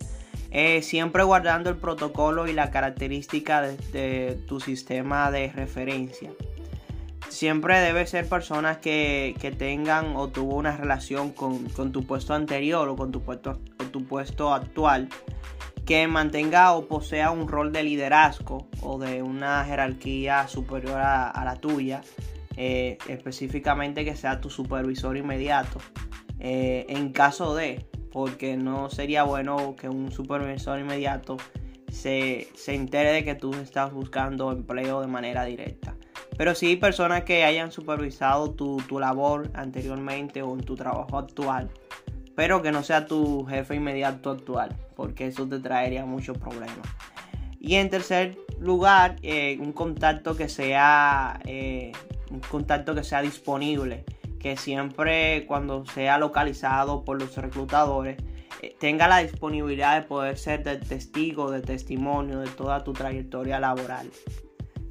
[0.51, 6.31] Eh, siempre guardando el protocolo y la característica de, tu sistema de referencia.
[7.29, 12.97] Siempre debe ser personas que, tengan o tuvo una relación con, tu puesto anterior o
[12.97, 13.61] con tu puesto,
[13.93, 15.09] tu puesto actual
[15.85, 21.57] que mantenga o posea un rol de liderazgo o de una jerarquía superior a, la
[21.57, 22.03] tuya,
[22.57, 25.79] eh, específicamente que sea tu supervisor inmediato.
[26.41, 31.39] Eh, en caso de, porque no sería bueno que un supervisor inmediato
[31.91, 35.98] se, se entere de que tú estás buscando empleo de manera directa.
[36.39, 41.68] Pero sí personas que hayan supervisado tu, tu labor anteriormente o en tu trabajo actual
[42.39, 46.86] pero que no sea tu jefe inmediato actual, porque eso te traería muchos problemas.
[47.59, 51.91] Y en tercer lugar, eh, un contacto que sea eh,
[52.30, 54.05] un contacto que sea disponible,
[54.39, 58.18] que siempre cuando sea localizado por los reclutadores
[58.62, 63.59] eh, tenga la disponibilidad de poder ser de testigo, de testimonio de toda tu trayectoria
[63.59, 64.09] laboral.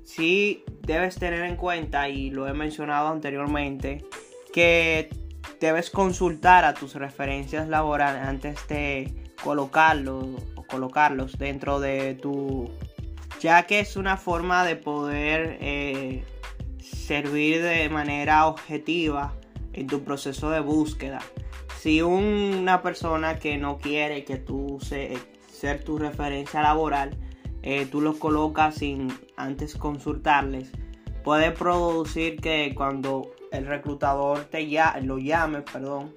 [0.07, 4.05] Sí debes tener en cuenta, y lo he mencionado anteriormente,
[4.53, 5.09] que
[5.59, 10.25] debes consultar a tus referencias laborales antes de colocarlos
[10.67, 12.69] colocarlos dentro de tu
[13.39, 16.23] ya que es una forma de poder eh,
[16.79, 19.33] servir de manera objetiva
[19.73, 21.19] en tu proceso de búsqueda.
[21.79, 25.17] Si una persona que no quiere que tú se,
[25.51, 27.15] ser tu referencia laboral
[27.69, 30.71] eh, tú los colocas sin antes consultarles
[31.21, 36.13] puede producir que cuando el reclutador te ya, lo llame, perdón,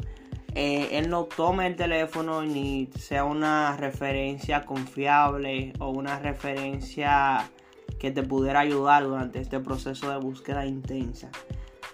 [0.55, 7.51] eh, él no tome el teléfono ni sea una referencia confiable o una referencia
[7.99, 11.31] que te pudiera ayudar durante este proceso de búsqueda intensa.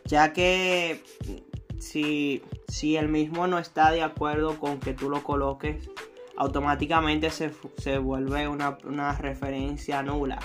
[0.05, 1.03] Ya que
[1.79, 5.89] si, si el mismo no está de acuerdo con que tú lo coloques,
[6.37, 10.39] automáticamente se, se vuelve una, una referencia nula.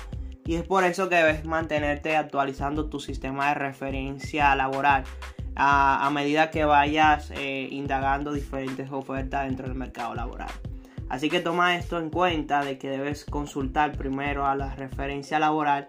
[0.46, 5.04] Y es por eso que debes mantenerte actualizando tu sistema de referencia laboral
[5.56, 10.52] a, medida que vayas eh, indagando diferentes ofertas dentro del mercado laboral.
[11.10, 15.88] Así que toma esto en cuenta de que debes consultar primero a la referencia laboral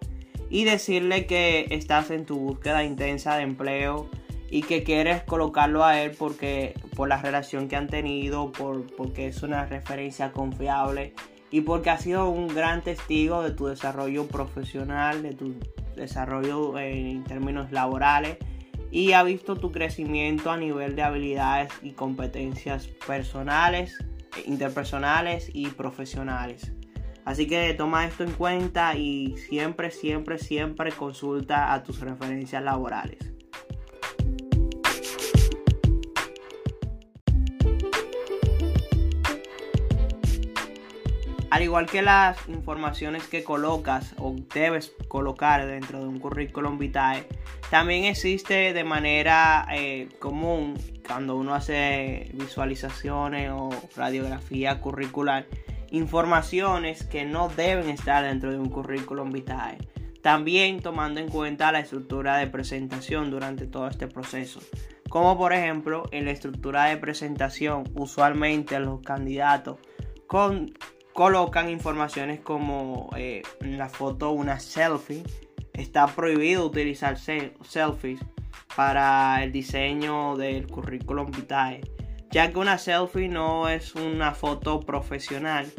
[0.50, 4.10] y decirle que estás en tu búsqueda intensa de empleo
[4.52, 9.28] y que quieres colocarlo a él porque por la relación que han tenido, por, porque
[9.28, 11.14] es una referencia confiable
[11.50, 15.54] y porque ha sido un gran testigo de tu desarrollo profesional, de tu
[15.96, 18.36] desarrollo en términos laborales
[18.90, 24.04] y ha visto tu crecimiento a nivel de habilidades y competencias personales,
[24.44, 26.74] interpersonales y profesionales.
[27.24, 33.32] Así que toma esto en cuenta y siempre, siempre, siempre consulta a tus referencias laborales.
[41.52, 47.28] Al igual que las informaciones que colocas o debes colocar dentro de un currículum vitae,
[47.68, 55.44] también existe de manera eh, común cuando uno hace visualizaciones o radiografía curricular,
[55.90, 59.76] informaciones que no deben estar dentro de un currículum vitae.
[60.22, 64.60] También tomando en cuenta la estructura de presentación durante todo este proceso.
[65.10, 69.76] Como por ejemplo en la estructura de presentación, usualmente los candidatos
[71.12, 75.22] colocan informaciones como eh, la foto una selfie.
[75.74, 78.20] Está prohibido utilizar selfies
[78.76, 81.80] para el diseño del currículum vitae,
[82.30, 85.70] ya que una selfie no es una foto profesional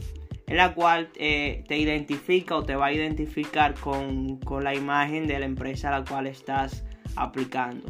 [0.48, 5.28] en la cual eh, te identifica o te va a identificar con, con la imagen
[5.28, 6.84] de la empresa a la cual estás
[7.16, 7.88] aplicando.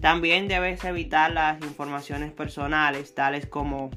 [0.00, 3.90] También debes evitar las informaciones personales, tales como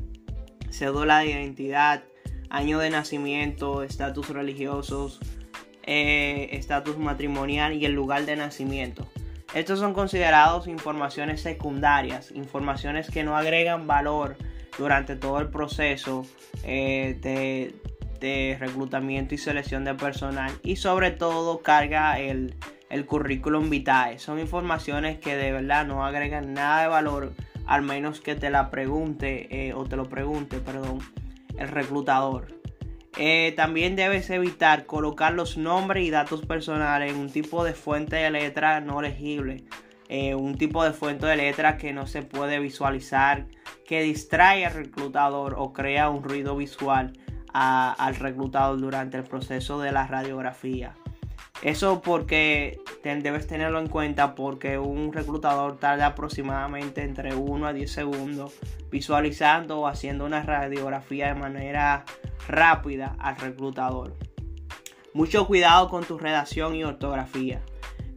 [0.70, 2.04] cédula de identidad,
[2.50, 5.20] año de nacimiento, estatus religiosos,
[5.84, 9.08] eh, estatus matrimonial y el lugar de nacimiento.
[9.54, 14.36] Estos son considerados informaciones secundarias, informaciones que no agregan valor
[14.78, 16.26] durante todo el proceso
[16.64, 17.74] eh, de,
[18.20, 22.56] de, reclutamiento y selección de personal y sobre todo carga el,
[22.90, 24.20] el currículum vitae.
[24.20, 27.34] Son informaciones que de verdad no agregan nada de valor,
[27.66, 31.00] al menos que te la pregunte eh, o te lo pregunte, perdón,
[31.58, 32.48] el reclutador.
[33.18, 38.18] Eh, también debes evitar colocar los nombres y datos personales en un tipo de fuente
[38.18, 39.64] de letra no legible.
[40.08, 43.48] Eh, un tipo de fuente de letra que no se puede visualizar,
[43.86, 47.14] que distrae al reclutador o crea un ruido visual
[47.54, 50.96] al reclutador durante el proceso de la radiografía.
[51.62, 57.92] Eso porque debes tenerlo en cuenta porque un reclutador tarda aproximadamente entre 1 a 10
[57.92, 58.54] segundos
[58.92, 62.06] visualizando o haciendo una radiografía de manera
[62.48, 64.16] rápida al reclutador.
[65.14, 67.62] Mucho cuidado con tu redacción y ortografía.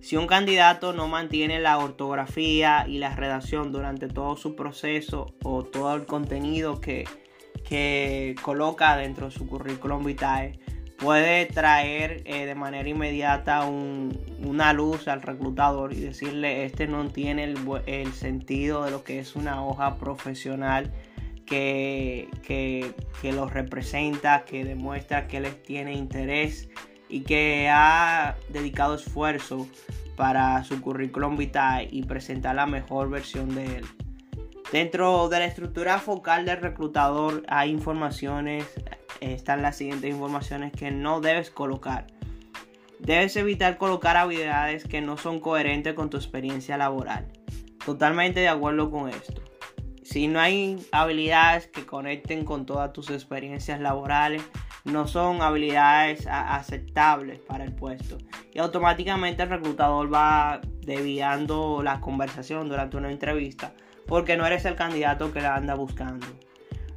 [0.00, 5.62] Si un candidato no mantiene la ortografía y la redacción durante todo su proceso o
[5.62, 7.04] todo el contenido que,
[7.68, 10.58] que coloca dentro de su currículum vitae,
[11.00, 17.44] puede traer eh, de manera inmediata una luz al reclutador y decirle este no tiene
[17.44, 20.92] el, el, sentido de lo que es una hoja profesional
[21.46, 26.68] que, que, que los representa, que demuestra que les tiene interés
[27.08, 29.66] y que ha dedicado esfuerzo
[30.16, 33.86] para su currículum vitae y presentar la mejor versión de él.
[34.72, 38.66] Dentro de la estructura focal del reclutador hay informaciones
[39.20, 42.06] están las siguientes informaciones que no debes colocar.
[42.98, 47.26] Debes evitar colocar habilidades que no son coherentes con tu experiencia laboral.
[47.84, 49.42] Totalmente de acuerdo con esto.
[50.02, 54.42] Si no hay habilidades que conecten con todas tus experiencias laborales,
[54.84, 58.18] no son habilidades aceptables para el puesto.
[58.52, 63.72] Y automáticamente el reclutador va desviando la conversación durante una entrevista
[64.10, 66.26] porque no eres el candidato que la anda buscando.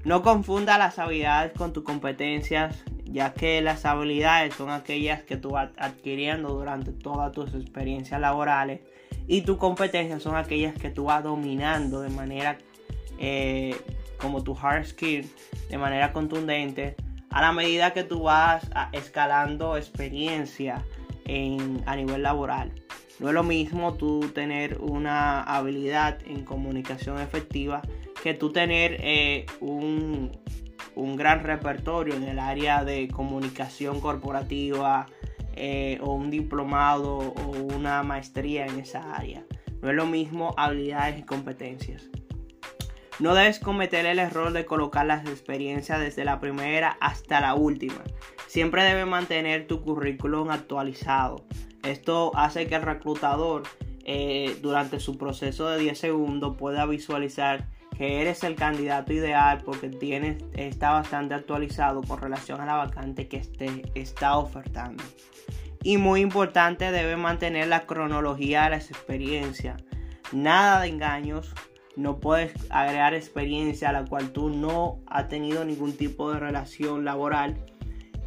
[0.03, 5.51] No confunda las habilidades con tus competencias, ya que las habilidades son aquellas que tú
[5.51, 8.81] vas adquiriendo durante todas tus experiencias laborales
[9.27, 12.57] y tus competencias son aquellas que tú vas dominando de manera
[13.19, 13.79] eh,
[14.17, 15.31] como tu hard skill,
[15.69, 16.95] de manera contundente,
[17.29, 20.83] a la medida que tú vas escalando experiencia
[21.85, 22.71] a nivel laboral.
[23.23, 27.81] No es lo mismo tú tener una habilidad en comunicación efectiva
[28.21, 30.29] que tú tener eh, un,
[31.15, 35.05] gran repertorio en el área de comunicación corporativa
[35.55, 39.45] eh, o un diplomado o una maestría en esa área.
[39.81, 42.09] No es lo mismo habilidades y competencias.
[43.19, 48.03] No debes cometer el error de colocar las experiencias desde la primera hasta la última.
[48.47, 51.45] Siempre debes mantener tu currículum actualizado.
[51.83, 53.63] Esto hace que el reclutador
[54.05, 57.67] eh, durante su proceso de 10 segundos pueda visualizar
[57.97, 63.27] que eres el candidato ideal porque tienes, está bastante actualizado con relación a la vacante
[63.27, 65.03] que este, está ofertando.
[65.83, 69.83] Y muy importante, debe mantener la cronología de las experiencias.
[70.31, 71.53] Nada de engaños.
[71.95, 77.05] No puedes agregar experiencia a la cual tú no has tenido ningún tipo de relación
[77.05, 77.57] laboral.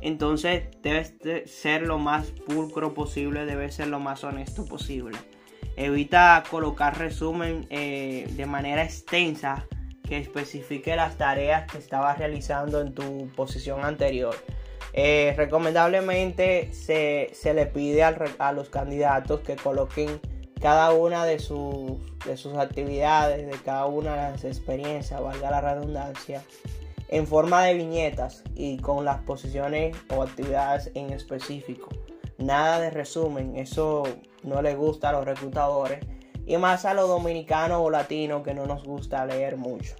[0.07, 1.15] Entonces debes
[1.47, 5.19] ser lo más pulcro posible, debes ser lo más honesto posible.
[5.77, 9.67] Evita colocar resumen eh, de manera extensa
[10.09, 14.37] que especifique las tareas que estabas realizando en tu posición anterior.
[14.93, 20.21] Eh, recomendablemente se, le pide a los candidatos que coloquen
[20.61, 25.61] cada una de sus, de sus actividades, de cada una de las experiencias, valga la
[25.61, 26.45] redundancia,
[27.09, 31.89] en forma de viñetas y con las posiciones o actividades en específico.
[32.39, 34.05] Nada de resumen, eso
[34.43, 36.01] no le gusta a los reclutadores
[36.47, 39.97] y más a los dominicanos o latinos que no nos gusta leer mucho.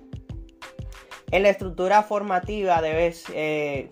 [1.31, 3.89] En la estructura formativa debes eh,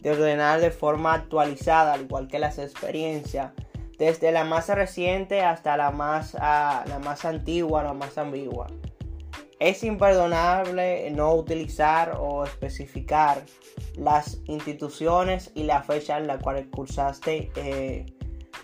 [0.00, 3.52] de ordenar de forma actualizada, al igual que las experiencias,
[3.98, 8.66] desde la más reciente hasta la más, ah, la más antigua, la más ambigua.
[9.62, 13.44] Es imperdonable no utilizar o especificar
[13.94, 18.06] las instituciones y la fecha en la cual cursaste eh,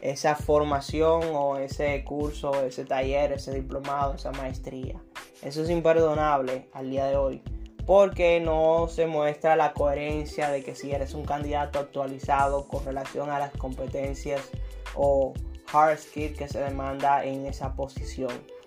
[0.01, 5.01] esa formación o ese curso, ese taller, ese diplomado, esa maestría.
[5.41, 7.43] Eso es imperdonable al día de hoy
[7.87, 13.31] porque no se muestra la coherencia de que si eres un candidato actualizado con relación
[13.31, 14.51] a las competencias
[14.97, 15.33] o
[15.73, 18.58] hard skills que se demanda en esa posición.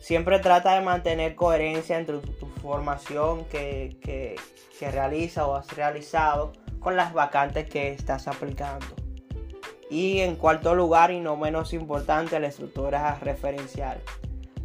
[0.00, 4.36] Siempre trata de mantener coherencia entre tu, formación que, que,
[4.78, 8.86] que realiza o has realizado con las vacantes que estás aplicando.
[9.90, 14.00] Y en cuarto lugar, y no menos importante, la estructura referencial.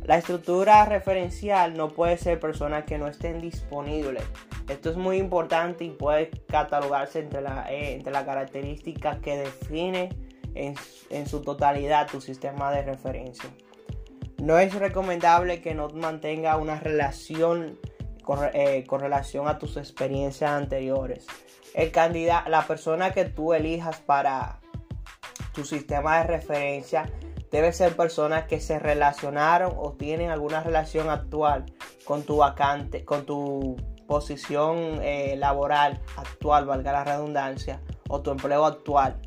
[0.04, 4.24] La estructura referencial no puede ser personas que no estén disponibles.
[4.70, 10.10] Esto es muy importante y puede catalogarse entre, la, eh, entre las características que define
[10.54, 10.76] en,
[11.10, 13.50] en su totalidad tu sistema de referencia.
[14.46, 17.80] No es recomendable que no mantenga una relación
[18.54, 21.26] eh, con, relación a tus experiencias anteriores.
[21.74, 24.60] El candidato, la persona que tú elijas para
[25.56, 27.12] tu sistema de referencia
[27.52, 31.66] debe ser personas que se relacionaron o tienen alguna relación actual
[32.04, 33.78] con tu vacante, con tu
[34.08, 39.20] posición eh, laboral actual, valga la redundancia, o tu empleo actual.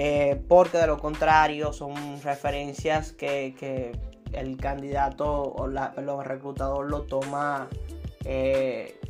[0.00, 3.92] Eh, porque de lo contrario son referencias que,
[4.32, 7.66] el candidato o la, el reclutador lo toma
[8.24, 9.00] eh,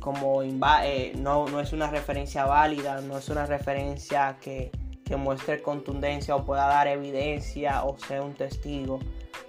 [0.00, 4.70] como eh, no, no, es una referencia válida, no es una referencia que,
[5.04, 8.98] que, muestre contundencia o pueda dar evidencia o sea un testigo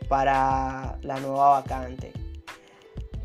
[0.07, 2.13] para la nueva vacante.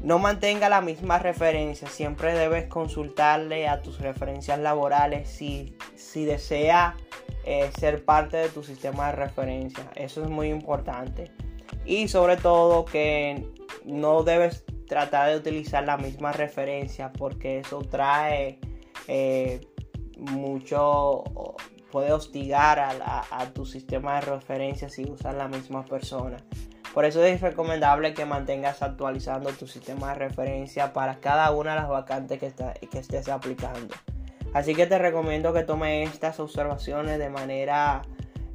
[0.04, 6.94] No mantenga la misma referencia, siempre debes consultarle a tus referencias laborales si, si desea
[7.46, 9.90] eh, ser parte de tu sistema de referencia.
[9.94, 11.30] Eso es muy importante.
[11.86, 13.50] Y sobre todo que
[13.86, 18.58] no debes tratar de utilizar la misma referencia porque eso trae
[19.08, 19.62] eh,
[20.18, 21.24] mucho,
[21.90, 26.36] puede hostigar a, tu sistema de referencia si usas la misma persona.
[26.94, 31.80] Por eso es recomendable que mantengas actualizando tu sistema de referencia para cada una de
[31.80, 32.52] las vacantes que,
[32.88, 33.92] que estés aplicando.
[34.54, 38.02] Así que te recomiendo que tomes estas observaciones de manera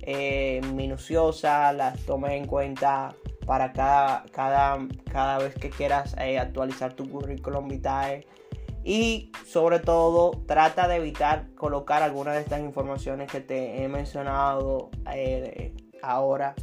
[0.04, 3.14] eh, minuciosa, las tomes en cuenta
[3.46, 8.26] para cada, cada, cada vez que quieras eh, actualizar tu currículum vitae.
[8.86, 14.92] Y sobre todo, trata de evitar colocar algunas de estas informaciones que te he mencionado
[15.14, 16.56] eh, ahora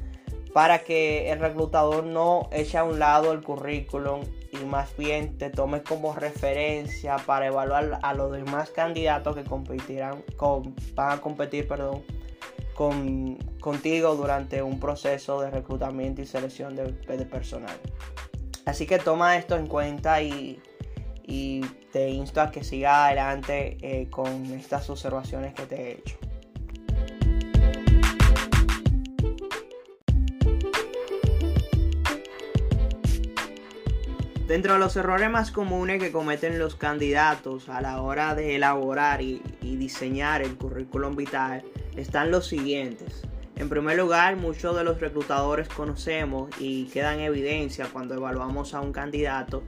[0.57, 5.51] para que el reclutador no eche a un lado el currículum y más bien te
[5.51, 11.69] tomes como referencia para evaluar a los demás candidatos que competirán con, van a competir
[11.69, 12.03] perdón,
[12.73, 16.87] con, contigo durante un proceso de reclutamiento y selección de,
[17.27, 17.77] personal.
[18.65, 20.59] Así que toma esto en cuenta y,
[21.93, 26.17] te insto a que siga adelante eh, con estas observaciones que te he hecho.
[34.47, 39.21] Dentro de los errores más comunes que cometen los candidatos a la hora de elaborar
[39.21, 41.65] y, diseñar el currículum vital
[41.97, 43.23] están los siguientes.
[43.57, 48.81] En primer lugar, muchos de los reclutadores conocemos y queda en evidencia cuando evaluamos a
[48.81, 49.65] un candidato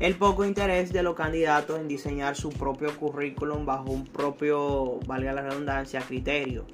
[0.00, 5.34] el poco interés de los candidatos en diseñar su propio currículum bajo un propio, valga
[5.34, 6.66] la redundancia, criterio.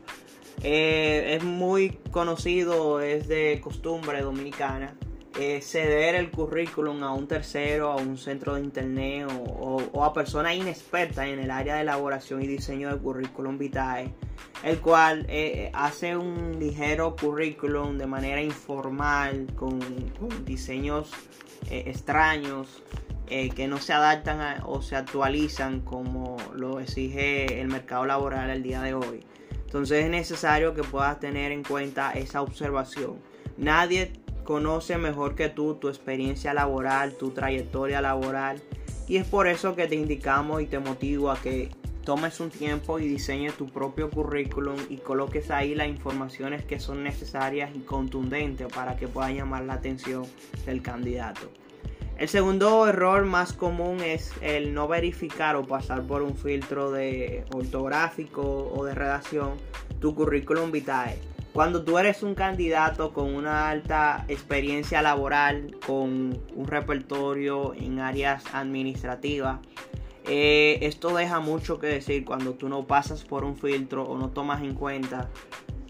[0.62, 4.94] Eh, es muy conocido, es de costumbre dominicana
[5.39, 10.55] eh, ceder el currículum a un tercero, a un centro de internet o, a personas
[10.55, 14.12] inexpertas en el área de elaboración y diseño de currículum vitae,
[14.64, 19.78] el cual eh, hace un ligero currículum de manera informal, con,
[20.45, 21.12] diseños
[21.70, 22.83] eh, extraños.
[23.28, 28.83] que no se adaptan o se actualizan como lo exige el mercado laboral el día
[28.83, 29.24] de hoy.
[29.66, 33.20] Entonces es necesario que puedas tener en cuenta esa observación.
[33.57, 34.11] Nadie
[34.51, 38.61] conoce mejor que tú tu experiencia laboral, tu trayectoria laboral.
[39.07, 41.68] Y es por eso que te indicamos y te motivo a que
[42.03, 47.05] tomes un tiempo y diseñes tu propio currículum y coloques ahí las informaciones que son
[47.05, 50.24] necesarias y contundentes para que pueda llamar la atención
[50.66, 51.48] del candidato.
[52.18, 57.44] El segundo error más común es el no verificar o pasar por un filtro de
[57.55, 59.59] ortográfico o de redacción
[60.01, 61.30] tu currículum vitae.
[61.53, 68.44] Cuando tú eres un candidato con una alta experiencia laboral, con un repertorio en áreas
[68.53, 69.59] administrativas,
[70.26, 74.30] eh, esto deja mucho que decir cuando tú no pasas por un filtro o no
[74.30, 75.28] tomas en cuenta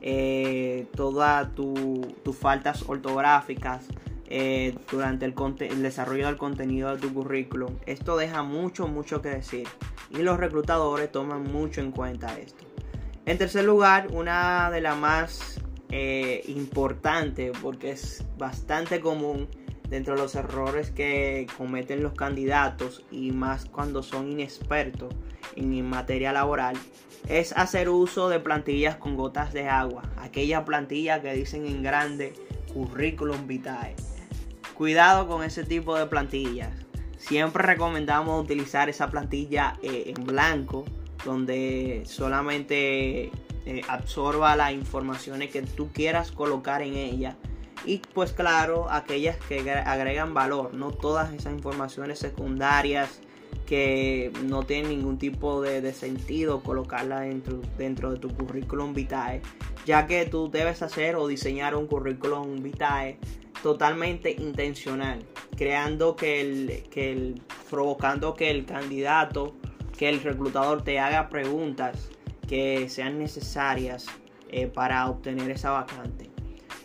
[0.00, 3.86] eh, todas tus faltas ortográficas
[4.28, 7.76] eh, durante el, el, desarrollo del contenido de tu currículum.
[7.84, 9.68] Esto deja mucho, mucho que decir
[10.08, 12.69] y los reclutadores toman mucho en cuenta esto.
[13.30, 15.60] En tercer lugar, una de las más
[15.90, 19.46] eh, importantes, porque es bastante común
[19.88, 25.14] dentro de los errores que cometen los candidatos y más cuando son inexpertos
[25.54, 26.76] en materia laboral,
[27.28, 30.02] es hacer uso de plantillas con gotas de agua.
[30.16, 32.32] Aquella plantilla que dicen en grande
[32.74, 33.94] currículum vitae.
[34.74, 36.72] Cuidado con ese tipo de plantillas.
[37.16, 40.84] Siempre recomendamos utilizar esa plantilla eh, en blanco,
[41.24, 43.30] donde solamente
[43.66, 47.36] eh, absorba las informaciones que tú quieras colocar en ella.
[47.84, 53.20] Y pues claro, aquellas que agregan valor, no todas esas informaciones secundarias
[53.66, 59.40] que no tienen ningún tipo de, sentido colocarla dentro, dentro de tu currículum vitae,
[59.86, 63.18] ya que tú debes hacer o diseñar un currículum vitae
[63.62, 65.20] totalmente intencional,
[65.56, 69.54] creando que el, que el, provocando que el candidato,
[70.00, 72.08] que el reclutador te haga preguntas
[72.48, 74.06] que sean necesarias
[74.48, 76.30] eh, para obtener esa vacante.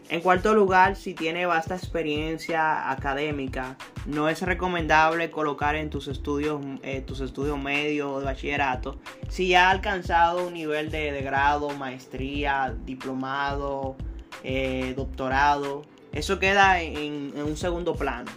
[0.09, 6.59] En cuarto lugar, si tiene vasta experiencia académica, no es recomendable colocar en tus estudios,
[6.84, 8.99] eh, tus estudios medios de bachillerato
[9.30, 13.95] si ya ha alcanzado un nivel de, grado, maestría, diplomado,
[14.43, 15.84] eh, doctorado.
[16.11, 18.30] Eso queda en, un segundo plano,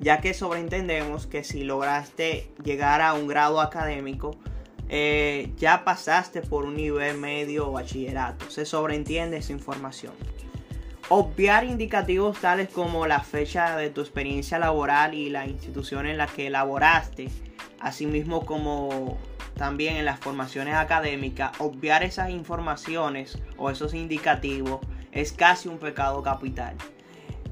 [0.00, 4.36] ya que sobreentendemos que si lograste llegar a un grado académico,
[4.88, 8.50] eh, ya pasaste por un nivel medio o bachillerato.
[8.50, 10.14] Se sobreentiende esa información.
[11.10, 16.26] Obviar indicativos tales como la fecha de tu experiencia laboral y la institución en la
[16.26, 17.30] que laboraste,
[17.80, 19.18] asimismo como
[19.54, 24.80] también en las formaciones académicas, obviar esas informaciones o esos indicativos
[25.12, 26.76] es casi un pecado capital.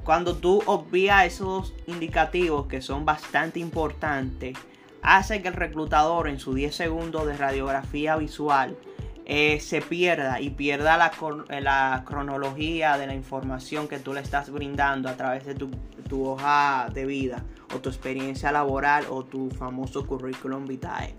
[0.07, 4.57] Cuando tú obvias esos indicativos que son bastante importantes,
[5.01, 8.77] hace que el reclutador en sus 10 segundos de radiografía visual
[9.25, 11.11] eh, se pierda y pierda la,
[11.59, 16.87] la, cronología de la información que tú le estás brindando a través de tu, hoja
[16.93, 17.43] de vida
[17.75, 21.15] o tu experiencia laboral o tu famoso currículum vitae.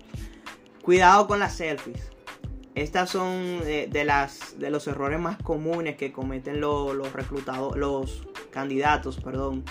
[0.81, 2.09] Cuidado con las selfies.
[2.73, 8.28] Estas son eh, de, las, de los errores más comunes que cometen los, reclutados, los
[8.49, 9.63] candidatos, perdón,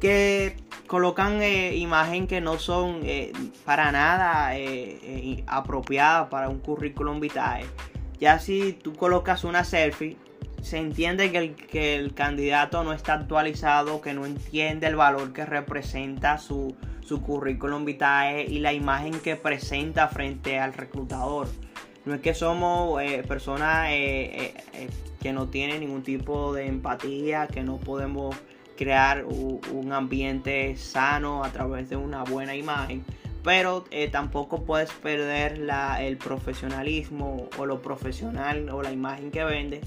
[0.00, 0.56] que
[0.86, 3.32] colocan eh, imagen que no son eh,
[3.64, 7.64] para nada eh, eh, apropiadas para un currículum vitae.
[8.18, 10.16] Ya si tú colocas una selfie,
[10.60, 15.32] se entiende que el, que el candidato no está actualizado, que no entiende el valor
[15.32, 21.48] que representa su, su currículum vitae y la imagen que presenta frente al reclutador.
[22.04, 28.34] No es que somos personas que no tienen ningún tipo de empatía, que no podemos
[28.76, 33.04] crear un ambiente sano a través de una buena imagen
[33.42, 35.68] pero eh, tampoco puedes perder
[36.00, 39.80] el profesionalismo o lo profesional o la imagen que vende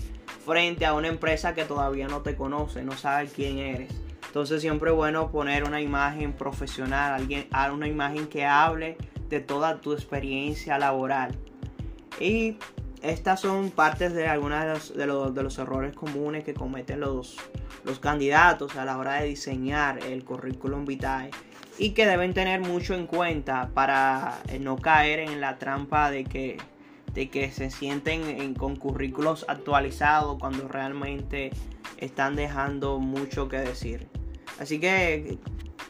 [0.46, 3.94] frente a una empresa que todavía no te conoce, no sabe quién eres.
[4.28, 8.98] Entonces siempre es bueno poner una imagen profesional, alguien, una imagen que hable
[9.30, 11.34] de toda tu experiencia laboral.
[12.20, 12.58] Y
[13.02, 17.38] estas son partes de algunos de los, de los errores comunes que cometen los,
[17.84, 21.30] los candidatos a la hora de diseñar el currículum vitae
[21.78, 26.24] y que deben tener mucho en cuenta para eh, no caer en la trampa de
[26.24, 26.58] que,
[27.14, 31.52] de que se sienten con currículos actualizados cuando realmente
[31.98, 34.08] están dejando mucho que decir.
[34.60, 35.38] Así que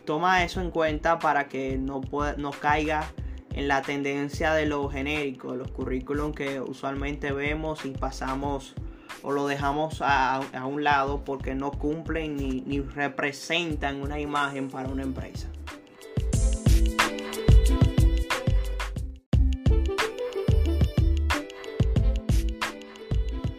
[0.05, 2.01] toma eso en cuenta para que no,
[2.37, 3.07] no caiga
[3.55, 8.75] en la tendencia de lo genérico, los currículums que usualmente vemos y pasamos
[9.23, 14.89] o lo dejamos a, un lado porque no cumplen ni, ni representan una imagen para
[14.89, 15.47] una empresa.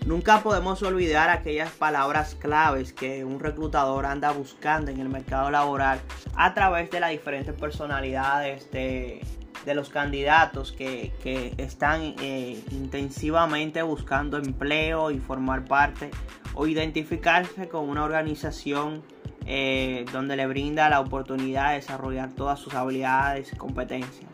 [0.05, 6.01] Nunca podemos olvidar aquellas palabras claves que un reclutador anda buscando en el mercado laboral
[6.36, 9.24] a través de las diferentes personalidades de,
[9.67, 11.12] de los candidatos que,
[11.59, 16.11] están eh, intensivamente buscando empleo y formar parte
[16.55, 19.03] o identificarse con una organización
[19.45, 24.31] eh, donde le brinda la oportunidad de desarrollar todas sus habilidades y competencias.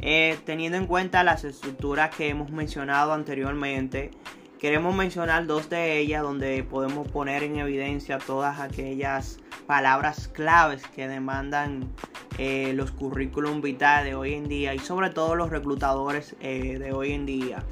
[0.00, 4.10] Eh, teniendo en cuenta las estructuras que hemos mencionado anteriormente,
[4.58, 11.08] queremos mencionar dos de ellas donde podemos poner en evidencia todas aquellas palabras claves que
[11.08, 11.92] demandan
[12.38, 16.92] eh, los currículum vitae de hoy en día y sobre todo los reclutadores eh, de
[16.92, 17.62] hoy en día.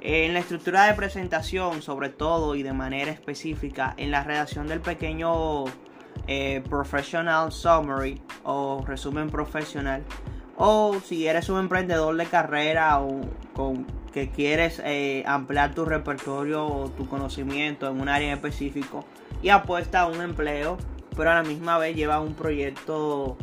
[0.00, 4.80] En la estructura de presentación, sobre todo y de manera específica, en la redacción del
[4.80, 5.64] pequeño
[6.26, 10.02] eh, professional summary o resumen profesional,
[10.56, 13.20] o si eres un emprendedor de carrera o
[13.54, 19.04] con, que quieres eh, ampliar tu repertorio o tu conocimiento en un área en específico
[19.42, 20.76] y apuesta a un empleo,
[21.16, 23.36] pero a la misma vez lleva un proyecto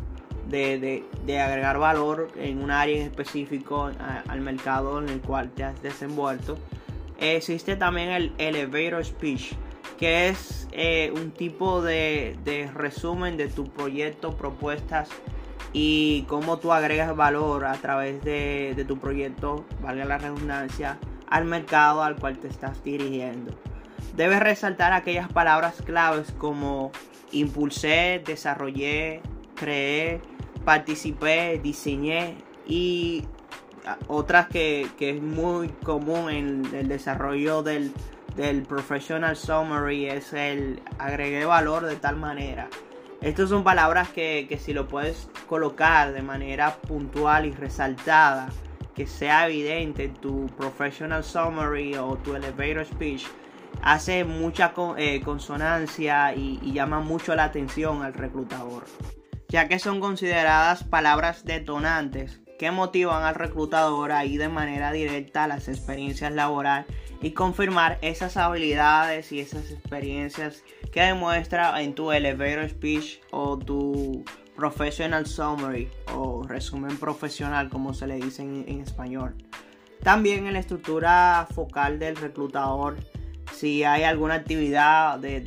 [0.48, 1.04] de,
[1.40, 3.90] agregar valor en un área en específico
[4.28, 6.58] al mercado en el cual te has desenvuelto.
[7.18, 9.52] Existe también el elevator speech,
[9.98, 12.36] que es eh, un tipo de,
[12.74, 15.08] resumen de tu proyecto, propuestas
[15.72, 20.98] y cómo tú agregas valor a través de, tu proyecto, valga la redundancia,
[21.28, 23.52] al mercado al cual te estás dirigiendo.
[24.16, 26.90] Debes resaltar aquellas palabras claves como
[27.30, 29.22] impulsé, desarrollé,
[29.54, 30.20] creé,
[30.64, 33.24] participé, diseñé y
[34.08, 37.92] otras que, es muy común en el desarrollo del,
[38.36, 42.68] del professional summary es el agregué valor de tal manera.
[43.22, 48.48] Estas son palabras que, que si lo puedes colocar de manera puntual y resaltada,
[48.94, 53.26] que sea evidente en tu professional summary o tu elevator speech,
[53.82, 58.84] hace mucha eh, consonancia y llama mucho la atención al reclutador
[59.50, 65.44] ya que son consideradas palabras detonantes que motivan al reclutador a ir de manera directa
[65.44, 66.86] a las experiencias laborales
[67.20, 74.24] y confirmar esas habilidades y esas experiencias que demuestra en tu elevator speech o tu
[74.54, 79.34] professional summary o resumen profesional como se le dice en, en español.
[80.02, 82.98] También en la estructura focal del reclutador
[83.52, 85.40] si hay alguna actividad de,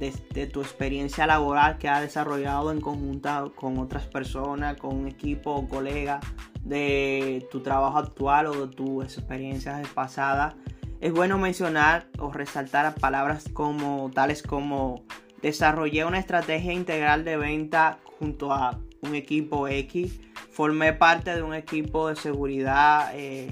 [0.52, 5.68] tu experiencia laboral que has desarrollado en conjunto con otras personas, con un equipo o
[5.68, 6.20] colega
[6.64, 10.56] de tu trabajo actual o de tus experiencias pasadas.
[11.02, 15.04] Es bueno mencionar o resaltar palabras como tales como
[15.42, 21.54] desarrollé una estrategia integral de venta junto a un equipo X, formé parte de un
[21.54, 23.50] equipo de seguridad eh,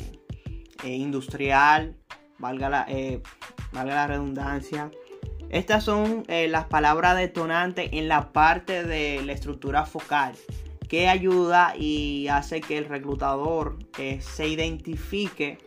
[0.84, 1.98] eh, industrial,
[2.42, 3.22] valga la, eh,
[3.72, 4.92] valga la redundancia.
[5.50, 10.34] Estas son eh, las palabras detonantes en la parte de la estructura focal
[10.90, 15.58] que ayuda y hace que el reclutador eh, se identifique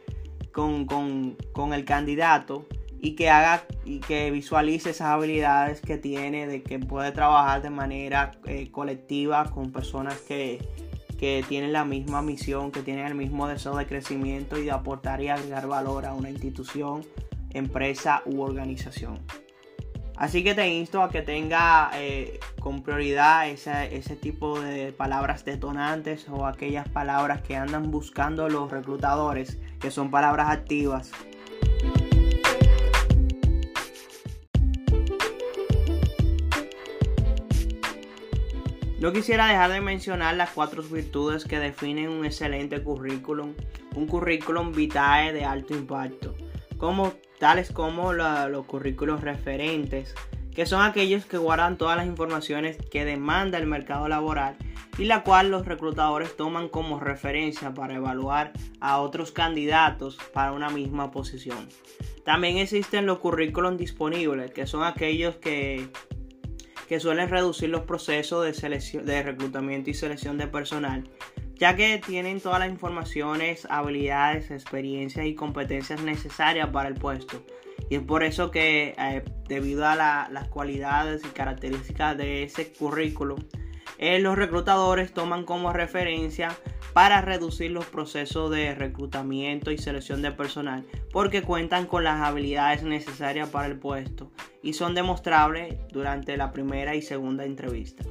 [0.53, 1.37] con,
[1.73, 2.67] el candidato
[3.01, 7.71] y que haga y que visualice esas habilidades que tiene de que puede trabajar de
[7.71, 8.33] manera
[8.71, 10.59] colectiva con personas que,
[11.19, 15.21] que tienen la misma misión, que tienen el mismo deseo de crecimiento y de aportar
[15.21, 17.05] y agregar valor a una institución
[17.55, 19.19] empresa u organización.
[20.17, 25.45] Así que te insto a que tenga eh, con prioridad ese, ese, tipo de palabras
[25.45, 31.11] detonantes o aquellas palabras que andan buscando los reclutadores, que son palabras activas.
[39.05, 43.53] No quisiera dejar de mencionar las cuatro virtudes que definen un excelente currículum,
[43.95, 46.35] un currículum vitae de alto impacto,
[46.79, 50.15] como tales como los currículos referentes,
[50.55, 54.57] que son aquellos que guardan todas las informaciones que demanda el mercado laboral
[54.97, 60.71] y la cual los reclutadores toman como referencia para evaluar a otros candidatos para una
[60.71, 61.69] misma posición.
[62.25, 65.91] También existen los currículos disponibles, que son aquellos que,
[66.95, 71.03] que suelen reducir los procesos de, selección, de reclutamiento y selección de personal
[71.57, 77.45] ya que tienen todas las informaciones, habilidades, experiencias y competencias necesarias para el puesto.
[77.91, 83.39] Y es por eso que eh, debido a las cualidades y características de ese currículum,
[83.99, 86.57] eh, los reclutadores toman como referencia
[86.95, 92.85] para reducir los procesos de reclutamiento y selección de personal porque cuentan con las habilidades
[92.85, 94.31] necesarias para el puesto
[94.63, 98.05] y son demostrables durante la primera y segunda entrevista.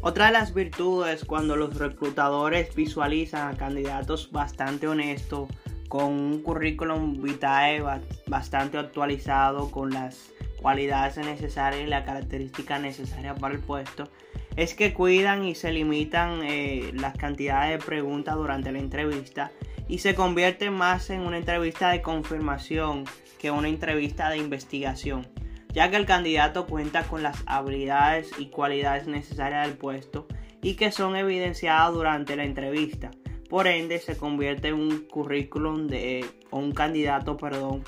[0.00, 5.48] Otra de las virtudes cuando los reclutadores visualizan a candidatos bastante honestos,
[5.88, 7.84] con un currículum vitae
[8.26, 10.31] bastante actualizado, con las
[10.62, 14.08] cualidades necesarias y la característica necesaria para el puesto,
[14.56, 19.50] es que cuidan y se limitan eh, las cantidades de preguntas durante la entrevista
[19.88, 23.04] y se convierte más en una entrevista de confirmación
[23.38, 25.26] que una entrevista de investigación
[25.72, 30.26] ya que el candidato cuenta con las habilidades y cualidades necesarias del puesto
[30.60, 33.10] y que son evidenciadas durante la entrevista.
[33.48, 37.84] Por ende, se convierte en un currículum de un candidato, perdón,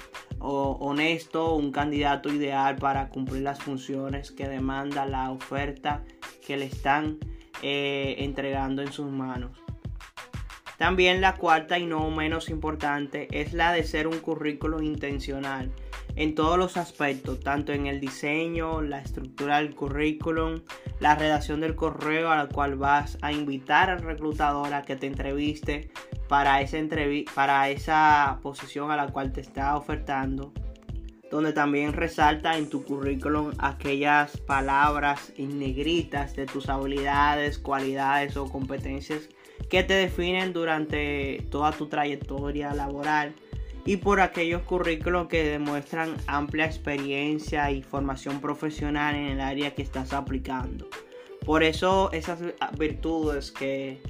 [0.49, 6.03] honesto, un candidato ideal para cumplir las funciones que demanda la oferta
[6.47, 7.19] que le están
[7.63, 9.51] eh, entregando en sus manos.
[10.79, 15.71] También la cuarta y no menos importante es la de ser un currículo intencional
[16.17, 20.61] en todos los aspectos, tanto en el diseño, la estructura del currículum,
[21.01, 25.07] la redacción del correo a la cual vas a invitar al reclutador a que te
[25.07, 25.91] entreviste
[26.29, 26.79] para esa,
[27.35, 30.53] para esa posición a la cual te está ofertando,
[31.31, 38.47] donde también resalta en tu currículum aquellas palabras en negritas de tus habilidades, cualidades o
[38.47, 39.29] competencias
[39.69, 43.35] que te definen durante toda tu trayectoria laboral
[43.87, 49.83] y por aquellos currículos que demuestran amplia experiencia y formación profesional en el área que
[49.83, 50.89] estás aplicando.
[51.45, 52.39] Por eso esas
[52.79, 54.01] virtudes que,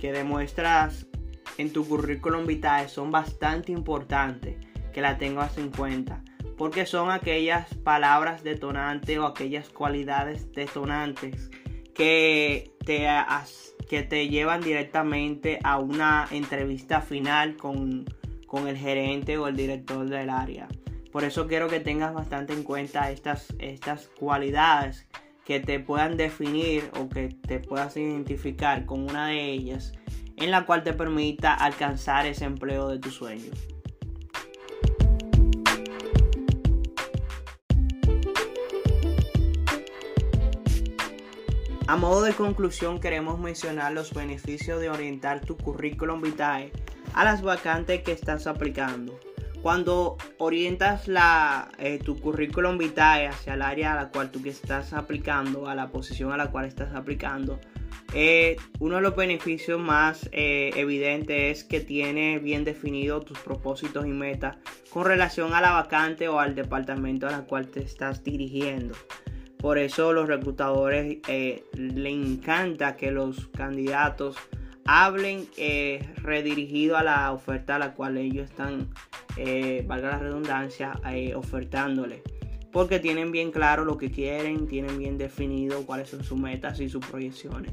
[0.00, 1.06] que demuestras
[1.58, 4.56] en tu currículum vitae son bastante importantes
[4.92, 6.22] que la tengas en cuenta
[6.62, 11.50] porque son aquellas palabras detonantes o aquellas cualidades detonantes
[11.92, 13.08] que te,
[13.88, 18.04] que te llevan directamente a una entrevista final con,
[18.52, 20.68] con el gerente o el director del área.
[21.10, 25.06] Por eso quiero que tengas bastante en cuenta estas, estas cualidades
[25.46, 29.94] que te puedan definir o que te puedas identificar con una de ellas
[30.36, 33.50] en la cual te permita alcanzar ese empleo de tu sueño.
[41.86, 46.70] A modo de conclusión queremos mencionar los beneficios de orientar tu currículum vitae
[47.14, 49.18] a las vacantes que estás aplicando.
[49.62, 51.04] Cuando orientas
[51.78, 55.88] eh, tu currículum vitae hacia el área a la cual tú estás aplicando, a la
[55.92, 57.60] posición a la cual estás aplicando,
[58.12, 64.04] eh, uno de los beneficios más eh, evidentes es que tiene bien definido tus propósitos
[64.04, 64.56] y metas
[64.90, 68.96] con relación a la vacante o al departamento a la cual te estás dirigiendo.
[69.58, 74.36] Por eso los reclutadores le encanta que los candidatos
[74.84, 78.88] hablen eh, redirigido a la oferta a la cual ellos están,
[79.36, 82.22] eh, valga la redundancia, eh, ofertándole.
[82.72, 86.88] Porque tienen bien claro lo que quieren, tienen bien definido cuáles son sus metas y
[86.88, 87.72] sus proyecciones.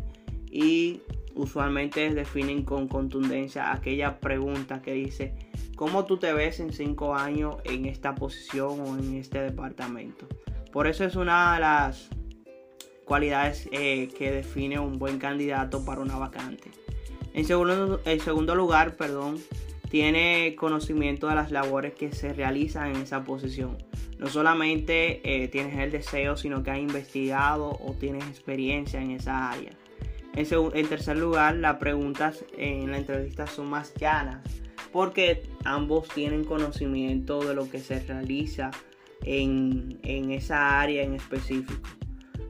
[0.51, 1.01] Y
[1.35, 5.33] usualmente definen con contundencia aquella pregunta que dice,
[5.75, 10.27] ¿cómo tú te ves en cinco años en esta posición o en este departamento?
[10.73, 12.09] Por eso es una de las
[13.05, 16.71] cualidades que define un buen candidato para una vacante.
[17.33, 19.37] En segundo, segundo lugar, perdón,
[19.89, 23.77] tiene conocimiento de las labores que se realizan en esa posición.
[24.17, 29.51] No solamente eh, tienes el deseo, sino que has investigado o tienes experiencia en esa
[29.51, 29.71] área.
[30.35, 34.41] En, en, tercer lugar, las preguntas en la entrevista son más llanas
[34.91, 38.71] porque ambos tienen conocimiento de lo que se realiza
[39.23, 41.89] en, en esa área en específico.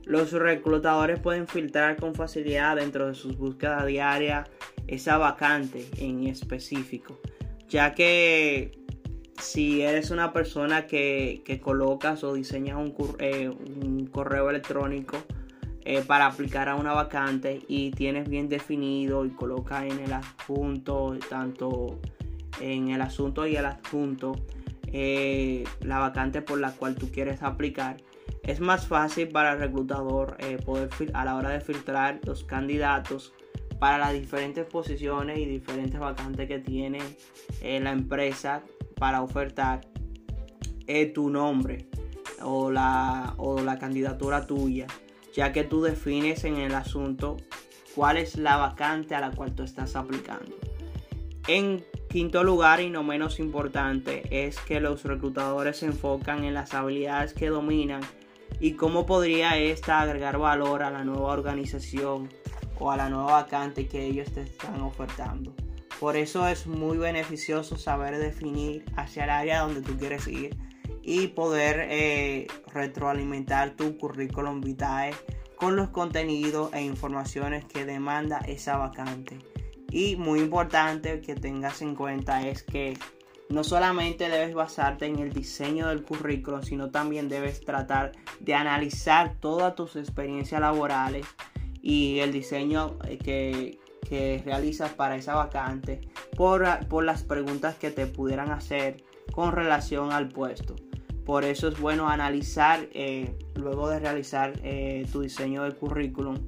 [0.05, 4.49] Los reclutadores pueden filtrar con facilidad dentro de sus búsquedas diarias
[4.89, 7.19] esa vacante en específico,
[7.67, 8.71] ya que
[9.39, 13.51] si eres una persona que, colocas o diseñas un, eh,
[14.11, 15.17] correo electrónico
[15.85, 21.17] eh, para aplicar a una vacante y tienes bien definido y colocas en el adjunto,
[21.29, 21.99] tanto
[22.59, 24.33] en el asunto y el adjunto,
[24.87, 27.97] eh, la vacante por la cual tú quieres aplicar,
[28.43, 30.35] es más fácil para el reclutador
[30.65, 33.33] poder a la hora de filtrar los candidatos
[33.79, 36.99] para las diferentes posiciones y diferentes vacantes que tiene
[37.61, 38.63] eh, la empresa
[38.95, 39.81] para ofertar
[40.87, 41.87] eh, tu nombre
[42.41, 44.87] o la, o la candidatura tuya,
[45.33, 47.37] ya que tú defines en el asunto
[47.95, 50.55] cuál es la vacante a la cual tú estás aplicando.
[51.47, 56.73] En quinto lugar y no menos importante es que los reclutadores se enfocan en las
[56.73, 58.01] habilidades que dominan
[58.59, 62.29] y cómo podría esta agregar valor a la nueva organización
[62.79, 65.53] o a la nueva vacante que ellos te están ofertando.
[65.99, 70.57] Por eso es muy beneficioso saber definir hacia el área donde tú quieres ir
[71.03, 75.13] y poder eh, retroalimentar tu currículum vitae
[75.55, 79.39] con los contenidos e informaciones que demanda esa vacante.
[79.91, 82.97] Y muy importante que tengas en cuenta es que
[83.49, 89.35] no solamente debes basarte en el diseño del currículo, sino también debes tratar de analizar
[89.39, 91.25] todas tus experiencias laborales
[91.81, 93.79] y el diseño eh, que,
[94.43, 96.01] realizas para esa vacante
[96.35, 100.75] por, por, las preguntas que te pudieran hacer con relación al puesto.
[101.25, 106.39] Por eso es bueno analizar, eh, luego de realizar eh, tu diseño del currículum,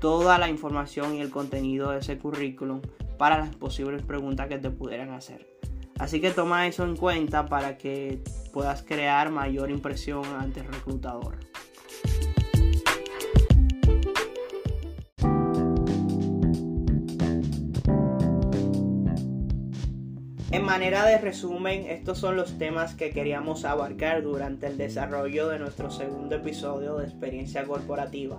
[0.00, 2.80] toda la información y el contenido de ese currículum
[3.18, 5.52] para las posibles preguntas que te pudieran hacer.
[5.98, 8.22] Así que toma eso en cuenta para que
[8.52, 11.36] puedas crear mayor impresión ante el reclutador.
[20.52, 25.58] En manera de resumen, estos son los temas que queríamos abarcar durante el desarrollo de
[25.58, 28.38] nuestro segundo episodio de experiencia corporativa,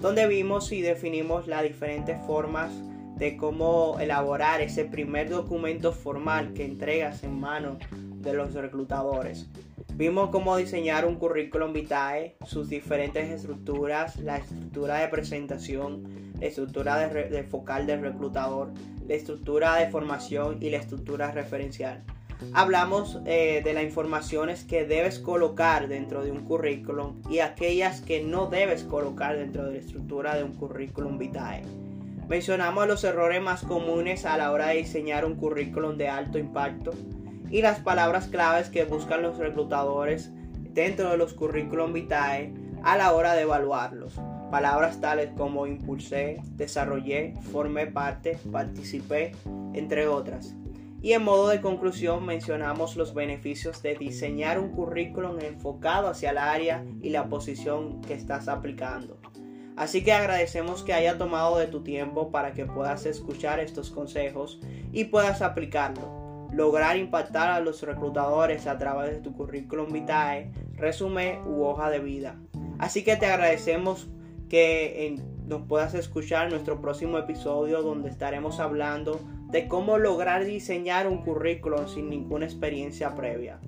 [0.00, 2.72] donde vimos y definimos las diferentes formas
[3.16, 9.46] de cómo elaborar ese primer documento formal que entregas en mano de los reclutadores.
[9.96, 17.06] Vimos cómo diseñar un currículum vitae, sus diferentes estructuras, la estructura de presentación, la estructura
[17.06, 18.72] de, focal del reclutador,
[19.06, 22.02] la estructura de formación y la estructura referencial.
[22.54, 28.20] Hablamos eh, de las informaciones que debes colocar dentro de un currículum y aquellas que
[28.20, 31.62] no debes colocar dentro de la estructura de un currículum vitae.
[32.28, 36.90] Mencionamos los errores más comunes a la hora de diseñar un currículum de alto impacto
[37.54, 40.32] y las palabras claves que buscan los reclutadores
[40.72, 42.52] dentro de los currículum vitae
[42.82, 44.14] a la hora de evaluarlos.
[44.50, 49.36] Palabras tales como impulsé, desarrollé, formé parte, participé,
[49.72, 50.56] entre otras.
[51.00, 56.38] Y en modo de conclusión mencionamos los beneficios de diseñar un currículum enfocado hacia el
[56.38, 59.20] área y la posición que estás aplicando.
[59.76, 64.58] Así que agradecemos que haya tomado de tu tiempo para que puedas escuchar estos consejos
[64.92, 66.23] y puedas aplicarlo.
[66.54, 71.98] Lograr impactar a los reclutadores a través de tu currículum vitae, resumen u hoja de
[71.98, 72.36] vida.
[72.78, 74.08] Así que te agradecemos
[74.48, 81.08] que nos puedas escuchar en nuestro próximo episodio donde estaremos hablando de cómo lograr diseñar
[81.08, 83.58] un currículum sin ninguna experiencia previa.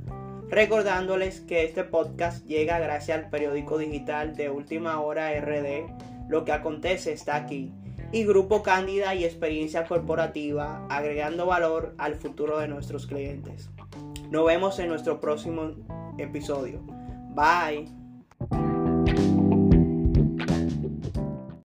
[0.48, 5.86] Recordándoles que este podcast llega gracias al periódico digital de Última Hora RD,
[6.28, 7.72] Lo que acontece está aquí,
[8.12, 13.70] y Grupo Cándida y Experiencia Corporativa, agregando valor al futuro de nuestros clientes.
[14.30, 15.72] Nos vemos en nuestro próximo
[16.18, 16.80] episodio.
[17.34, 18.75] Bye.